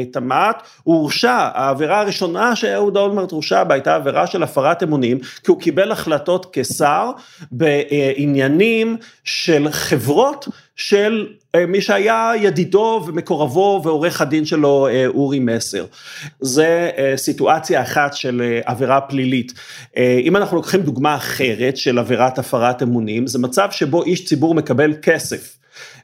התמ"ת 0.01 0.63
הוא 0.83 0.97
הורשע 0.97 1.49
העבירה 1.55 2.01
הראשונה 2.01 2.57
שאהוד 2.57 2.97
אולמרט 2.97 3.31
הורשע 3.31 3.65
בה 3.65 3.75
הייתה 3.75 3.95
עבירה 3.95 4.27
של 4.27 4.43
הפרת 4.43 4.83
אמונים 4.83 5.19
כי 5.19 5.51
הוא 5.51 5.61
קיבל 5.61 5.93
החלטות 5.93 6.47
כשר 6.53 7.11
בעניינים 7.53 8.97
של 9.25 9.67
חברות 9.71 10.49
של 10.77 11.27
אה, 11.55 11.67
מי 11.67 11.81
שהיה 11.81 12.33
ידידו 12.41 13.05
ומקורבו 13.07 13.81
ועורך 13.85 14.21
הדין 14.21 14.45
שלו 14.45 14.89
אה, 14.89 15.07
אורי 15.07 15.39
מסר. 15.39 15.85
זה 16.41 16.91
אה, 16.99 17.13
סיטואציה 17.17 17.83
אחת 17.83 18.15
של 18.15 18.59
עבירה 18.65 19.01
פלילית. 19.01 19.53
אם 19.97 20.37
אנחנו 20.37 20.57
לוקחים 20.57 20.81
דוגמה 20.81 21.15
אחרת 21.15 21.77
של 21.77 21.99
עבירת 21.99 22.39
הפרת 22.39 22.83
אמונים, 22.85 23.27
זה 23.27 23.39
מצב 23.39 23.69
שבו 23.71 24.03
איש 24.03 24.25
ציבור 24.25 24.55
מקבל 24.55 24.95
כסף, 25.03 25.57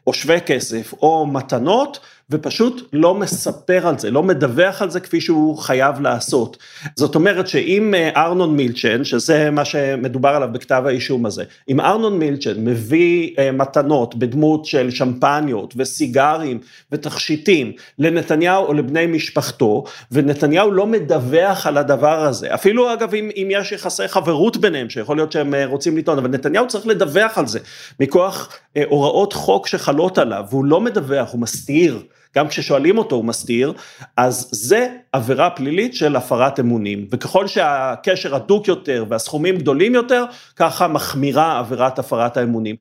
או 0.06 0.12
שווה 0.12 0.40
כסף, 0.40 0.92
או 0.92 1.26
מתנות, 1.26 2.00
ופשוט 2.30 2.88
לא 2.92 3.14
מספר 3.14 3.86
על 3.86 3.98
זה, 3.98 4.10
לא 4.10 4.22
מדווח 4.22 4.82
על 4.82 4.90
זה 4.90 5.00
כפי 5.00 5.20
שהוא 5.20 5.58
חייב 5.58 6.00
לעשות. 6.00 6.56
זאת 6.96 7.14
אומרת 7.14 7.48
שאם 7.48 7.94
אה, 7.94 8.10
ארנון 8.16 8.56
מילצ'ן, 8.56 9.04
שזה 9.04 9.50
מה 9.50 9.64
שמדובר 9.64 10.28
עליו 10.28 10.48
בכתב 10.52 10.82
האישום 10.86 11.26
הזה, 11.26 11.44
אם 11.68 11.80
ארנון 11.80 12.18
מילצ'ן 12.18 12.64
מביא 12.64 13.34
אה, 13.38 13.52
מתנות 13.52 14.14
בדמות 14.14 14.64
של 14.64 14.90
שמפניות 14.90 15.74
וסיגרים 15.76 16.58
ותכשיטים 16.92 17.72
לנתניהו 17.98 18.64
או 18.66 18.72
לבני 18.72 19.06
משפחתו, 19.06 19.84
ונתניהו 20.12 20.70
לא 20.70 20.86
מדווח 20.86 21.66
על 21.66 21.78
הדבר 21.78 22.24
הזה, 22.24 22.54
אפילו 22.54 22.92
אגב 22.92 23.14
אם, 23.14 23.30
אם 23.36 23.48
יש 23.50 23.72
יחסי 23.72 24.08
חברות 24.08 24.56
ביניהם, 24.56 24.90
שיכול 24.90 25.16
להיות 25.16 25.32
שהם 25.32 25.54
אה, 25.54 25.66
רוצים 25.66 25.96
לטעון, 25.96 26.18
אבל 26.18 26.28
נתניהו 26.28 26.68
צריך 26.68 26.86
לדווח 26.86 27.38
על 27.38 27.46
זה, 27.46 27.58
מכוח 28.00 28.58
הוראות 28.86 29.32
חוק 29.32 29.66
שחלות 29.66 30.18
עליו, 30.18 30.44
והוא 30.50 30.64
לא 30.64 30.80
מדווח, 30.80 31.32
הוא 31.32 31.40
מסתיר. 31.40 32.02
גם 32.36 32.48
כששואלים 32.48 32.98
אותו 32.98 33.16
הוא 33.16 33.24
מסתיר, 33.24 33.72
אז 34.16 34.48
זה 34.52 34.88
עבירה 35.12 35.50
פלילית 35.50 35.94
של 35.94 36.16
הפרת 36.16 36.60
אמונים, 36.60 37.06
וככל 37.10 37.46
שהקשר 37.46 38.34
הדוק 38.34 38.68
יותר 38.68 39.04
והסכומים 39.08 39.56
גדולים 39.56 39.94
יותר, 39.94 40.24
ככה 40.56 40.88
מחמירה 40.88 41.58
עבירת 41.58 41.98
הפרת 41.98 42.36
האמונים. 42.36 42.76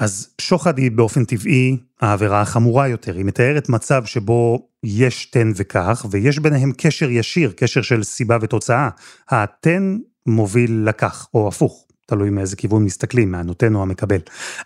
אז 0.00 0.34
שוחד 0.40 0.78
היא 0.78 0.90
באופן 0.90 1.24
טבעי 1.24 1.76
העבירה 2.00 2.40
החמורה 2.40 2.88
יותר, 2.88 3.16
היא 3.16 3.24
מתארת 3.24 3.68
מצב 3.68 4.04
שבו 4.04 4.68
יש 4.84 5.26
תן 5.26 5.52
וכך, 5.56 6.06
ויש 6.10 6.38
ביניהם 6.38 6.72
קשר 6.76 7.10
ישיר, 7.10 7.52
קשר 7.56 7.82
של 7.82 8.02
סיבה 8.02 8.38
ותוצאה. 8.40 8.88
התן 9.28 9.98
מוביל 10.26 10.82
לכך, 10.84 11.28
או 11.34 11.48
הפוך. 11.48 11.86
תלוי 12.06 12.30
מאיזה 12.30 12.56
כיוון 12.56 12.84
מסתכלים, 12.84 13.32
מהנותן 13.32 13.74
או 13.74 13.82
המקבל. 13.82 14.18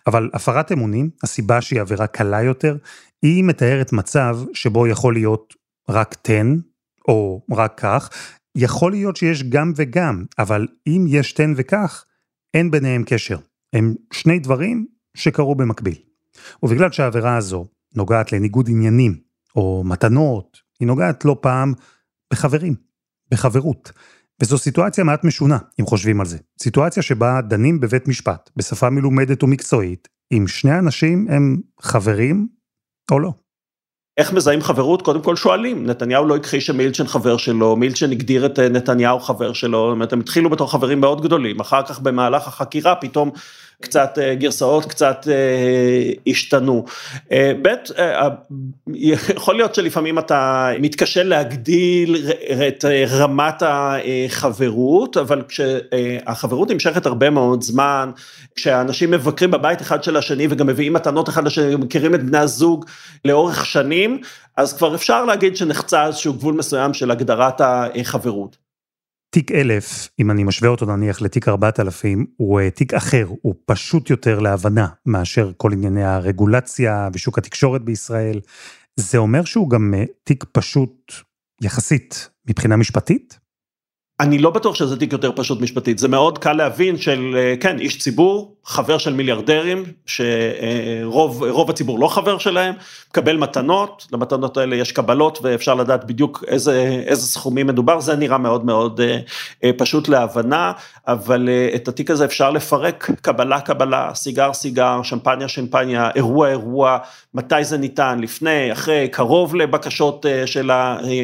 אבל 0.07 0.31
הפרת 0.35 0.73
אמונים, 0.73 1.11
הסיבה 1.23 1.61
שהיא 1.61 1.81
עבירה 1.81 2.07
קלה 2.07 2.43
יותר, 2.43 2.77
היא 3.27 3.45
מתארת 3.45 3.93
מצב 3.93 4.39
שבו 4.55 4.87
יכול 4.87 5.15
להיות 5.15 5.55
רק 5.89 6.15
תן, 6.15 6.57
או 7.09 7.43
רק 7.53 7.81
כך, 7.81 8.11
יכול 8.55 8.91
להיות 8.91 9.17
שיש 9.17 9.43
גם 9.43 9.73
וגם, 9.77 10.25
אבל 10.39 10.67
אם 10.87 11.05
יש 11.09 11.33
תן 11.33 11.53
וכך, 11.57 12.05
אין 12.55 12.71
ביניהם 12.71 13.03
קשר. 13.07 13.39
הם 13.73 13.95
שני 14.13 14.39
דברים 14.39 14.87
שקרו 15.15 15.55
במקביל. 15.55 15.95
ובגלל 16.63 16.93
שהעבירה 16.93 17.37
הזו 17.37 17.67
נוגעת 17.95 18.33
לניגוד 18.33 18.69
עניינים, 18.69 19.17
או 19.57 19.83
מתנות, 19.87 20.59
היא 20.81 20.87
נוגעת 20.87 21.25
לא 21.25 21.37
פעם 21.41 21.73
בחברים, 22.33 22.75
בחברות. 23.31 23.93
וזו 24.43 24.59
סיטואציה 24.59 25.05
מעט 25.05 25.25
משונה, 25.25 25.59
אם 25.81 25.87
חושבים 25.87 26.21
על 26.21 26.27
זה. 26.27 26.39
סיטואציה 26.63 27.03
שבה 27.03 27.41
דנים 27.49 27.81
בבית 27.81 28.09
משפט, 28.09 28.51
בשפה 28.57 28.91
מלומדת 28.91 29.43
ומקצועית, 29.43 30.09
אם 30.33 30.45
שני 30.49 30.79
אנשים 30.79 31.27
הם 31.31 31.61
חברים 31.81 32.56
או 33.11 33.21
לא. 33.21 33.31
איך 34.17 34.33
מזהים 34.33 34.63
חברות? 34.63 35.03
קודם 35.03 35.23
כל 35.23 35.37
שואלים, 35.37 35.87
נתניהו 35.87 36.27
לא 36.27 36.37
הכחיש 36.37 36.67
שמילצ'ן 36.67 37.07
חבר 37.07 37.37
שלו, 37.37 37.77
מילצ'ן 37.77 38.13
הגדיר 38.13 38.47
את 38.47 38.59
אה, 38.59 38.69
נתניהו 38.69 39.21
חבר 39.21 39.53
שלו, 39.53 39.87
זאת 39.87 39.95
אומרת 39.95 40.13
הם 40.13 40.21
התחילו 40.21 40.51
בתור 40.51 40.73
חברים 40.73 41.01
מאוד 41.01 41.23
גדולים, 41.23 41.61
אחר 41.61 41.83
כך 41.83 42.01
במהלך 42.01 42.49
החקירה 42.49 42.95
פתאום 42.95 43.31
קצת 43.83 44.19
אה, 44.23 44.35
גרסאות 44.35 44.85
קצת 44.85 45.29
אה, 45.31 46.13
השתנו. 46.27 46.85
אה, 47.33 47.53
ב', 47.63 47.69
יכול 49.37 49.55
להיות 49.55 49.75
שלפעמים 49.75 50.19
אתה 50.19 50.71
מתקשה 50.81 51.23
להגדיל 51.23 52.17
את 52.69 52.85
רמת 53.11 53.63
החברות, 53.67 55.17
אבל 55.17 55.43
כשהחברות 55.49 56.71
נמשכת 56.71 57.07
הרבה 57.07 57.31
מאוד 57.31 57.63
זמן, 57.63 58.11
כשאנשים 58.55 59.11
מבקרים 59.11 59.51
בבית 59.51 59.83
אחד 59.83 60.05
של 60.05 60.17
השני 60.17 60.47
וגם 60.51 60.67
מביאים 60.67 60.93
מתנות 60.93 61.29
אחד 61.29 61.45
לשני, 61.45 61.77
מכירים 61.77 62.15
את 62.15 62.23
בני 62.23 62.39
הזוג 62.39 62.85
לאורך 63.25 63.67
שנים, 63.67 64.21
אז 64.57 64.73
כבר 64.73 64.95
אפשר 64.95 65.25
להגיד 65.25 65.57
שנחצה 65.57 66.07
איזשהו 66.07 66.33
גבול 66.33 66.55
מסוים 66.55 66.95
של 66.95 67.11
הגדרת 67.11 67.61
החברות. 67.61 68.66
תיק 69.31 69.53
אלף, 69.53 70.09
אם 70.19 70.31
אני 70.31 70.45
משווה 70.45 70.71
אותו 70.71 70.87
נניח 70.87 71.23
לתיק 71.23 71.49
ארבעת 71.49 71.81
אלפים, 71.81 72.27
הוא 72.37 72.61
אה, 72.61 72.71
תיק 72.71 72.95
אחר, 72.95 73.27
הוא 73.43 73.55
פשוט 73.65 74.11
יותר 74.11 74.39
להבנה 74.39 74.87
מאשר 75.07 75.53
כל 75.57 75.73
ענייני 75.73 76.05
הרגולציה 76.05 77.09
ושוק 77.13 77.39
התקשורת 77.39 77.83
בישראל. 77.83 78.41
זה 78.97 79.19
אומר 79.19 79.45
שהוא 79.45 79.71
גם 79.71 79.95
אה, 79.97 80.05
תיק 80.25 80.45
פשוט 80.53 81.13
יחסית 81.63 82.29
מבחינה 82.49 82.77
משפטית? 82.77 83.46
אני 84.21 84.39
לא 84.39 84.51
בטוח 84.51 84.75
שזה 84.75 84.97
תיק 84.97 85.13
יותר 85.13 85.31
פשוט 85.37 85.61
משפטית, 85.61 85.99
זה 85.99 86.09
מאוד 86.09 86.39
קל 86.39 86.53
להבין 86.53 86.99
של, 86.99 87.37
אה, 87.37 87.55
כן, 87.61 87.79
איש 87.79 87.99
ציבור, 87.99 88.57
חבר 88.65 88.99
של 88.99 89.13
מיליארדרים, 89.13 89.85
שרוב 90.07 91.71
הציבור 91.71 91.99
לא 91.99 92.09
חבר 92.09 92.39
שלהם, 92.39 92.75
מקבל 93.11 93.37
מתנות, 93.37 94.07
למתנות 94.13 94.57
האלה 94.57 94.77
יש 94.77 94.93
קבלות 94.93 95.39
ואפשר 95.43 95.75
לדעת 95.75 96.05
בדיוק 96.05 96.45
איזה, 96.47 97.03
איזה 97.07 97.27
סכומים 97.27 97.67
מדובר, 97.67 98.01
זה 98.01 98.17
נראה 98.17 98.39
מאוד 98.39 98.65
מאוד 98.65 99.01
אה, 99.01 99.19
אה, 99.65 99.71
פשוט 99.79 100.09
להבנה, 100.09 100.73
אבל 101.07 101.49
את 101.75 101.89
התיק 101.89 102.11
הזה 102.11 102.25
אפשר 102.25 102.51
לפרק. 102.51 103.11
קבלה 103.23 103.61
קבלה, 103.61 104.11
סיגר 104.15 104.53
סיגר, 104.53 105.03
שמפניה 105.03 105.49
שמפניה, 105.49 106.11
אירוע 106.15 106.49
אירוע, 106.49 106.99
מתי 107.35 107.65
זה 107.65 107.79
ניתן, 107.79 108.19
לפני, 108.21 108.73
אחרי, 108.73 109.09
קרוב 109.09 109.55
לבקשות 109.55 110.27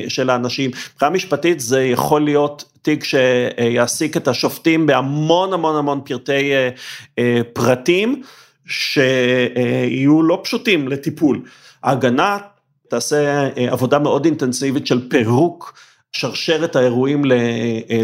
של 0.08 0.30
האנשים, 0.30 0.70
מבחינה 0.94 1.10
משפטית 1.10 1.60
זה 1.60 1.84
יכול 1.84 2.24
להיות 2.24 2.64
תיק 2.82 3.04
שיעסיק 3.04 4.16
את 4.16 4.28
השופטים 4.28 4.86
בהמון 4.86 5.52
המון 5.52 5.76
המון 5.76 6.00
פרטי 6.04 6.52
אה, 6.52 6.68
אה, 7.18 7.40
פרטים, 7.52 8.22
שיהיו 8.66 10.22
לא 10.22 10.40
פשוטים 10.44 10.88
לטיפול. 10.88 11.42
ההגנה 11.82 12.38
תעשה 12.88 13.48
אה, 13.56 13.72
עבודה 13.72 13.98
מאוד 13.98 14.24
אינטנסיבית 14.24 14.86
של 14.86 15.08
פירוק. 15.08 15.74
שרשרת 16.14 16.76
האירועים 16.76 17.22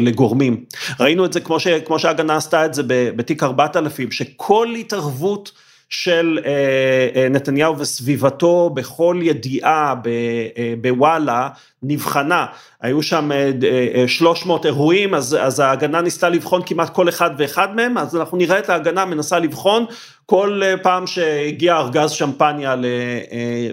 לגורמים. 0.00 0.64
ראינו 1.00 1.24
את 1.24 1.32
זה 1.32 1.40
כמו, 1.40 1.60
ש, 1.60 1.68
כמו 1.68 1.98
שההגנה 1.98 2.36
עשתה 2.36 2.64
את 2.64 2.74
זה 2.74 2.82
בתיק 2.86 3.42
4000, 3.42 4.10
שכל 4.10 4.74
התערבות 4.80 5.52
של 5.88 6.38
אה, 6.44 6.50
אה, 7.16 7.28
נתניהו 7.28 7.78
וסביבתו 7.78 8.70
בכל 8.74 9.20
ידיעה 9.22 9.94
אה, 10.06 10.74
בוואלה 10.80 11.48
נבחנה, 11.82 12.46
היו 12.80 13.02
שם 13.02 13.30
300 14.06 14.66
אירועים, 14.66 15.14
אז, 15.14 15.36
אז 15.40 15.60
ההגנה 15.60 16.00
ניסתה 16.00 16.28
לבחון 16.28 16.62
כמעט 16.66 16.94
כל 16.94 17.08
אחד 17.08 17.30
ואחד 17.38 17.76
מהם, 17.76 17.98
אז 17.98 18.16
אנחנו 18.16 18.36
נראה 18.36 18.58
את 18.58 18.70
ההגנה 18.70 19.04
מנסה 19.04 19.38
לבחון. 19.38 19.84
כל 20.26 20.60
פעם 20.82 21.06
שהגיע 21.06 21.76
ארגז 21.76 22.10
שמפניה 22.10 22.74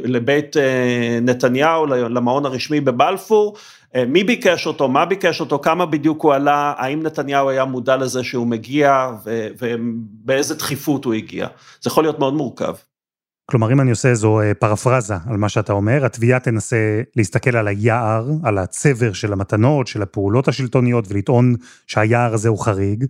לבית 0.03 0.55
נתניהו, 1.21 1.85
למעון 1.85 2.45
הרשמי 2.45 2.81
בבלפור, 2.81 3.55
מי 4.07 4.23
ביקש 4.23 4.67
אותו, 4.67 4.87
מה 4.87 5.05
ביקש 5.05 5.39
אותו, 5.39 5.59
כמה 5.59 5.85
בדיוק 5.85 6.23
הוא 6.23 6.33
עלה, 6.33 6.73
האם 6.77 7.03
נתניהו 7.03 7.49
היה 7.49 7.65
מודע 7.65 7.97
לזה 7.97 8.23
שהוא 8.23 8.47
מגיע 8.47 9.09
ובאיזה 9.61 10.55
דחיפות 10.55 11.05
הוא 11.05 11.13
הגיע. 11.13 11.47
זה 11.81 11.87
יכול 11.87 12.03
להיות 12.03 12.19
מאוד 12.19 12.33
מורכב. 12.33 12.73
כלומר, 13.51 13.71
אם 13.71 13.81
אני 13.81 13.89
עושה 13.89 14.09
איזו 14.09 14.41
אה, 14.41 14.53
פרפרזה 14.53 15.13
על 15.29 15.37
מה 15.37 15.49
שאתה 15.49 15.73
אומר, 15.73 16.05
התביעה 16.05 16.39
תנסה 16.39 17.01
להסתכל 17.15 17.57
על 17.57 17.67
היער, 17.67 18.27
על 18.43 18.57
הצבר 18.57 19.13
של 19.13 19.33
המתנות, 19.33 19.87
של 19.87 20.01
הפעולות 20.01 20.47
השלטוניות, 20.47 21.05
ולטעון 21.09 21.55
שהיער 21.87 22.33
הזה 22.33 22.49
הוא 22.49 22.59
חריג, 22.59 23.05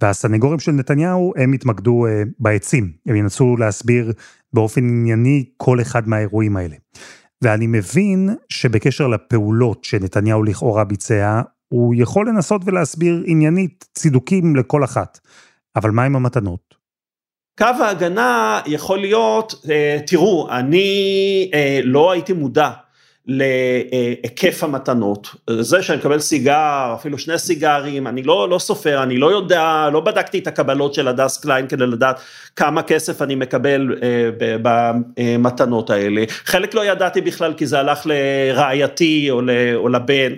והסנגורים 0.00 0.58
של 0.58 0.72
נתניהו, 0.72 1.32
הם 1.36 1.54
יתמקדו 1.54 2.06
אה, 2.06 2.22
בעצים, 2.38 2.92
הם 3.06 3.16
ינסו 3.16 3.56
להסביר 3.56 4.12
באופן 4.52 4.84
ענייני 4.84 5.44
כל 5.56 5.80
אחד 5.80 6.08
מהאירועים 6.08 6.56
האלה. 6.56 6.76
ואני 7.42 7.66
מבין 7.66 8.36
שבקשר 8.48 9.06
לפעולות 9.06 9.84
שנתניהו 9.84 10.42
לכאורה 10.42 10.84
ביצע, 10.84 11.40
הוא 11.68 11.94
יכול 11.98 12.28
לנסות 12.28 12.62
ולהסביר 12.64 13.22
עניינית 13.26 13.84
צידוקים 13.94 14.56
לכל 14.56 14.84
אחת. 14.84 15.18
אבל 15.76 15.90
מה 15.90 16.04
עם 16.04 16.16
המתנות? 16.16 16.74
קו 17.58 17.64
ההגנה 17.64 18.60
יכול 18.66 18.98
להיות, 18.98 19.54
אה, 19.70 19.98
תראו, 20.06 20.48
אני 20.50 21.50
אה, 21.54 21.80
לא 21.84 22.12
הייתי 22.12 22.32
מודע 22.32 22.70
להיקף 23.28 24.64
המתנות, 24.64 25.34
זה 25.60 25.82
שאני 25.82 25.98
מקבל 25.98 26.18
סיגר, 26.18 26.94
אפילו 26.94 27.18
שני 27.18 27.38
סיגרים, 27.38 28.06
אני 28.06 28.22
לא, 28.22 28.48
לא 28.48 28.58
סופר, 28.58 29.02
אני 29.02 29.18
לא 29.18 29.32
יודע, 29.32 29.88
לא 29.92 30.00
בדקתי 30.00 30.38
את 30.38 30.46
הקבלות 30.46 30.94
של 30.94 31.08
הדס 31.08 31.38
קליין 31.38 31.66
כדי 31.66 31.86
לדעת 31.86 32.20
כמה 32.56 32.82
כסף 32.82 33.22
אני 33.22 33.34
מקבל 33.34 33.96
אה, 34.02 34.28
במתנות 34.62 35.90
האלה, 35.90 36.24
חלק 36.44 36.74
לא 36.74 36.84
ידעתי 36.84 37.20
בכלל 37.20 37.52
כי 37.52 37.66
זה 37.66 37.78
הלך 37.78 38.06
לרעייתי 38.06 39.30
או, 39.30 39.88
לבן, 39.88 40.32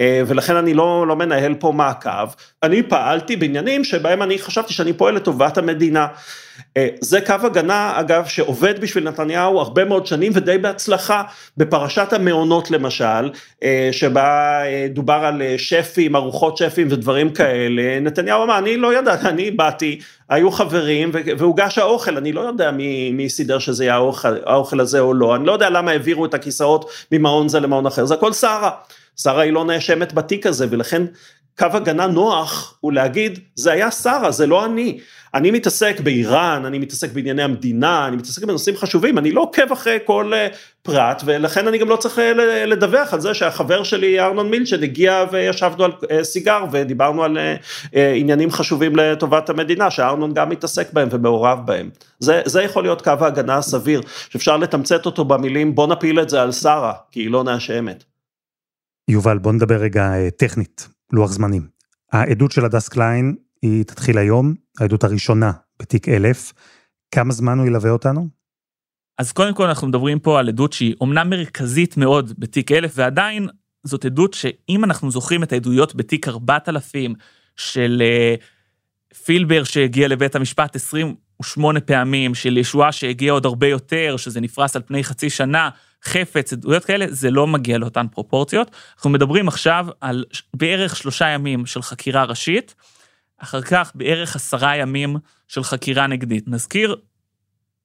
ולכן 0.00 0.56
אני 0.56 0.74
לא, 0.74 1.06
לא 1.08 1.16
מנהל 1.16 1.54
פה 1.54 1.72
מעקב. 1.72 2.28
אני 2.62 2.82
פעלתי 2.82 3.36
בעניינים 3.36 3.84
שבהם 3.84 4.22
אני 4.22 4.38
חשבתי 4.38 4.72
שאני 4.72 4.92
פועל 4.92 5.14
לטובת 5.14 5.58
המדינה. 5.58 6.06
זה 7.00 7.20
קו 7.20 7.34
הגנה, 7.42 7.92
אגב, 8.00 8.26
שעובד 8.26 8.80
בשביל 8.80 9.04
נתניהו 9.04 9.60
הרבה 9.60 9.84
מאוד 9.84 10.06
שנים 10.06 10.32
ודי 10.34 10.58
בהצלחה. 10.58 11.22
בפרשת 11.56 12.12
המעונות 12.12 12.70
למשל, 12.70 13.30
שבה 13.92 14.60
דובר 14.90 15.12
על 15.24 15.42
שפים, 15.56 16.16
ארוחות 16.16 16.56
שפים 16.56 16.88
ודברים 16.90 17.30
כאלה, 17.30 18.00
נתניהו 18.00 18.44
אמר, 18.44 18.58
אני 18.58 18.76
לא 18.76 18.98
ידעתי, 18.98 19.28
אני 19.28 19.50
באתי, 19.50 20.00
היו 20.28 20.50
חברים 20.50 21.10
והוגש 21.38 21.78
האוכל, 21.78 22.16
אני 22.16 22.32
לא 22.32 22.40
יודע 22.40 22.70
מי, 22.70 23.10
מי 23.10 23.28
סידר 23.28 23.58
שזה 23.58 23.84
יהיה 23.84 23.94
האוכל, 23.94 24.36
האוכל 24.46 24.80
הזה 24.80 25.00
או 25.00 25.14
לא, 25.14 25.36
אני 25.36 25.46
לא 25.46 25.52
יודע 25.52 25.70
למה 25.70 25.90
העבירו 25.90 26.24
את 26.24 26.34
הכיסאות 26.34 26.90
ממעון 27.12 27.48
זה 27.48 27.60
למעון 27.60 27.86
אחר, 27.86 28.04
זה 28.04 28.14
הכל 28.14 28.32
שרה. 28.32 28.70
שרה 29.22 29.42
היא 29.42 29.52
לא 29.52 29.64
נאשמת 29.64 30.12
בתיק 30.12 30.46
הזה 30.46 30.66
ולכן 30.70 31.02
קו 31.58 31.66
הגנה 31.72 32.06
נוח 32.06 32.78
הוא 32.80 32.92
להגיד 32.92 33.38
זה 33.54 33.72
היה 33.72 33.90
שרה 33.90 34.30
זה 34.30 34.46
לא 34.46 34.64
אני. 34.64 34.98
אני 35.34 35.50
מתעסק 35.50 36.00
באיראן, 36.00 36.64
אני 36.64 36.78
מתעסק 36.78 37.12
בענייני 37.12 37.42
המדינה, 37.42 38.08
אני 38.08 38.16
מתעסק 38.16 38.44
בנושאים 38.44 38.76
חשובים, 38.76 39.18
אני 39.18 39.32
לא 39.32 39.40
עוקב 39.40 39.72
אחרי 39.72 39.98
כל 40.04 40.32
פרט 40.82 41.22
ולכן 41.26 41.68
אני 41.68 41.78
גם 41.78 41.88
לא 41.88 41.96
צריך 41.96 42.20
לדווח 42.66 43.14
על 43.14 43.20
זה 43.20 43.34
שהחבר 43.34 43.82
שלי 43.82 44.20
ארנון 44.20 44.50
מילצ'ן 44.50 44.82
הגיע 44.82 45.24
וישבנו 45.30 45.84
על 45.84 45.92
סיגר 46.22 46.64
ודיברנו 46.72 47.24
על 47.24 47.38
עניינים 47.92 48.50
חשובים 48.50 48.96
לטובת 48.96 49.50
המדינה 49.50 49.90
שארנון 49.90 50.34
גם 50.34 50.48
מתעסק 50.48 50.92
בהם 50.92 51.08
ומעורב 51.10 51.58
בהם. 51.64 51.90
זה, 52.18 52.42
זה 52.44 52.62
יכול 52.62 52.82
להיות 52.82 53.02
קו 53.02 53.12
ההגנה 53.20 53.56
הסביר 53.56 54.00
שאפשר 54.30 54.56
לתמצת 54.56 55.06
אותו 55.06 55.24
במילים 55.24 55.74
בוא 55.74 55.86
נפיל 55.86 56.20
את 56.20 56.28
זה 56.28 56.42
על 56.42 56.52
שרה 56.52 56.92
כי 57.10 57.20
היא 57.20 57.30
לא 57.30 57.44
נאשמת. 57.44 58.04
יובל 59.08 59.38
בוא 59.38 59.52
נדבר 59.52 59.76
רגע 59.76 60.12
טכנית, 60.38 60.88
לוח 61.12 61.30
זמנים. 61.30 61.68
העדות 62.12 62.52
של 62.52 62.64
הדס 62.64 62.88
קליין 62.88 63.34
היא 63.62 63.84
תתחיל 63.84 64.18
היום, 64.18 64.54
העדות 64.80 65.04
הראשונה 65.04 65.52
בתיק 65.80 66.08
אלף. 66.08 66.52
כמה 67.10 67.32
זמן 67.32 67.58
הוא 67.58 67.66
ילווה 67.66 67.90
אותנו? 67.90 68.28
אז 69.18 69.32
קודם 69.32 69.54
כל 69.54 69.66
אנחנו 69.66 69.88
מדברים 69.88 70.18
פה 70.18 70.38
על 70.38 70.48
עדות 70.48 70.72
שהיא 70.72 70.94
אומנם 71.00 71.30
מרכזית 71.30 71.96
מאוד 71.96 72.32
בתיק 72.38 72.72
אלף, 72.72 72.92
ועדיין 72.94 73.48
זאת 73.84 74.04
עדות 74.04 74.34
שאם 74.34 74.84
אנחנו 74.84 75.10
זוכרים 75.10 75.42
את 75.42 75.52
העדויות 75.52 75.94
בתיק 75.94 76.28
4000 76.28 77.14
של 77.56 78.02
uh, 78.04 79.16
פילבר 79.24 79.64
שהגיע 79.64 80.08
לבית 80.08 80.34
המשפט 80.34 80.76
28 80.76 81.80
פעמים, 81.80 82.34
של 82.34 82.56
ישועה 82.56 82.92
שהגיע 82.92 83.32
עוד 83.32 83.46
הרבה 83.46 83.66
יותר, 83.66 84.16
שזה 84.16 84.40
נפרס 84.40 84.76
על 84.76 84.82
פני 84.86 85.04
חצי 85.04 85.30
שנה, 85.30 85.70
חפץ, 86.04 86.52
עדויות 86.52 86.84
כאלה, 86.84 87.06
זה 87.08 87.30
לא 87.30 87.46
מגיע 87.46 87.78
לאותן 87.78 88.06
פרופורציות. 88.08 88.70
אנחנו 88.96 89.10
מדברים 89.10 89.48
עכשיו 89.48 89.86
על 90.00 90.24
בערך 90.54 90.96
שלושה 90.96 91.28
ימים 91.28 91.66
של 91.66 91.82
חקירה 91.82 92.24
ראשית, 92.24 92.74
אחר 93.38 93.62
כך 93.62 93.92
בערך 93.94 94.36
עשרה 94.36 94.76
ימים 94.76 95.16
של 95.48 95.64
חקירה 95.64 96.06
נגדית. 96.06 96.48
נזכיר, 96.48 96.96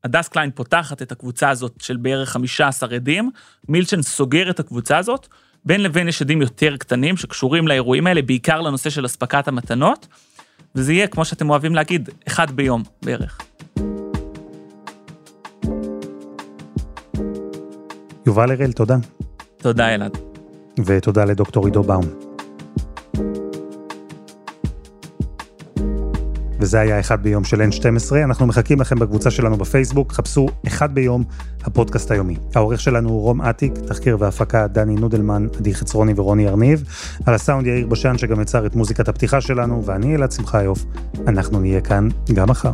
הדס 0.04 0.28
קליין 0.28 0.52
פותחת 0.52 1.02
את 1.02 1.12
הקבוצה 1.12 1.49
הזאת 1.49 1.73
של 1.82 1.97
בערך 1.97 2.30
15 2.30 2.95
עדים, 2.95 3.32
מילצ'ן 3.69 4.02
סוגר 4.02 4.49
את 4.49 4.60
הקבוצה 4.60 4.97
הזאת, 4.97 5.28
בין 5.65 5.84
לבין 5.84 6.08
יש 6.08 6.21
עדים 6.21 6.41
יותר 6.41 6.78
קטנים 6.78 7.17
שקשורים 7.17 7.67
לאירועים 7.67 8.08
האלה, 8.08 8.21
בעיקר 8.21 8.62
לנושא 8.62 8.89
של 8.89 9.06
אספקת 9.06 9.47
המתנות, 9.47 10.08
וזה 10.76 10.93
יהיה, 10.93 11.08
כמו 11.08 11.26
שאתם 11.26 11.49
אוהבים 11.49 11.76
להגיד, 11.76 12.10
אחד 12.28 12.52
ביום 12.52 12.84
בערך. 13.04 13.38
יובל 18.25 18.51
הראל, 18.51 18.71
תודה. 18.71 18.97
תודה, 19.57 19.95
אלעד. 19.95 20.17
ותודה 20.86 21.25
לדוקטור 21.25 21.65
עידו 21.65 21.83
באום. 21.83 22.05
וזה 26.59 26.79
היה 26.79 26.99
אחד 26.99 27.23
ביום 27.23 27.43
של 27.43 27.62
N12, 27.62 28.15
אנחנו 28.23 28.47
מחכים 28.47 28.81
לכם 28.81 28.99
בקבוצה 28.99 29.31
שלנו 29.31 29.57
בפייסבוק, 29.57 30.12
חפשו 30.12 30.47
אחד 30.67 30.95
ביום, 30.95 31.23
הפודקאסט 31.63 32.12
היומי. 32.12 32.36
העורך 32.55 32.79
שלנו 32.79 33.09
הוא 33.09 33.21
רום 33.21 33.41
אטיק, 33.41 33.73
תחקיר 33.88 34.17
והפקה 34.19 34.67
דני 34.67 34.95
נודלמן, 34.95 35.47
עדי 35.57 35.73
חצרוני 35.73 36.13
ורוני 36.15 36.47
ארניב, 36.47 36.83
על 37.25 37.33
הסאונד 37.33 37.67
יאיר 37.67 37.88
בשן 37.88 38.17
שגם 38.17 38.41
יצר 38.41 38.65
את 38.65 38.75
מוזיקת 38.75 39.09
הפתיחה 39.09 39.41
שלנו, 39.41 39.86
ואני 39.86 40.15
אלעד 40.15 40.31
שמחיוף, 40.31 40.86
אנחנו 41.27 41.59
נהיה 41.59 41.81
כאן 41.81 42.07
גם 42.33 42.49
מחר. 42.49 42.73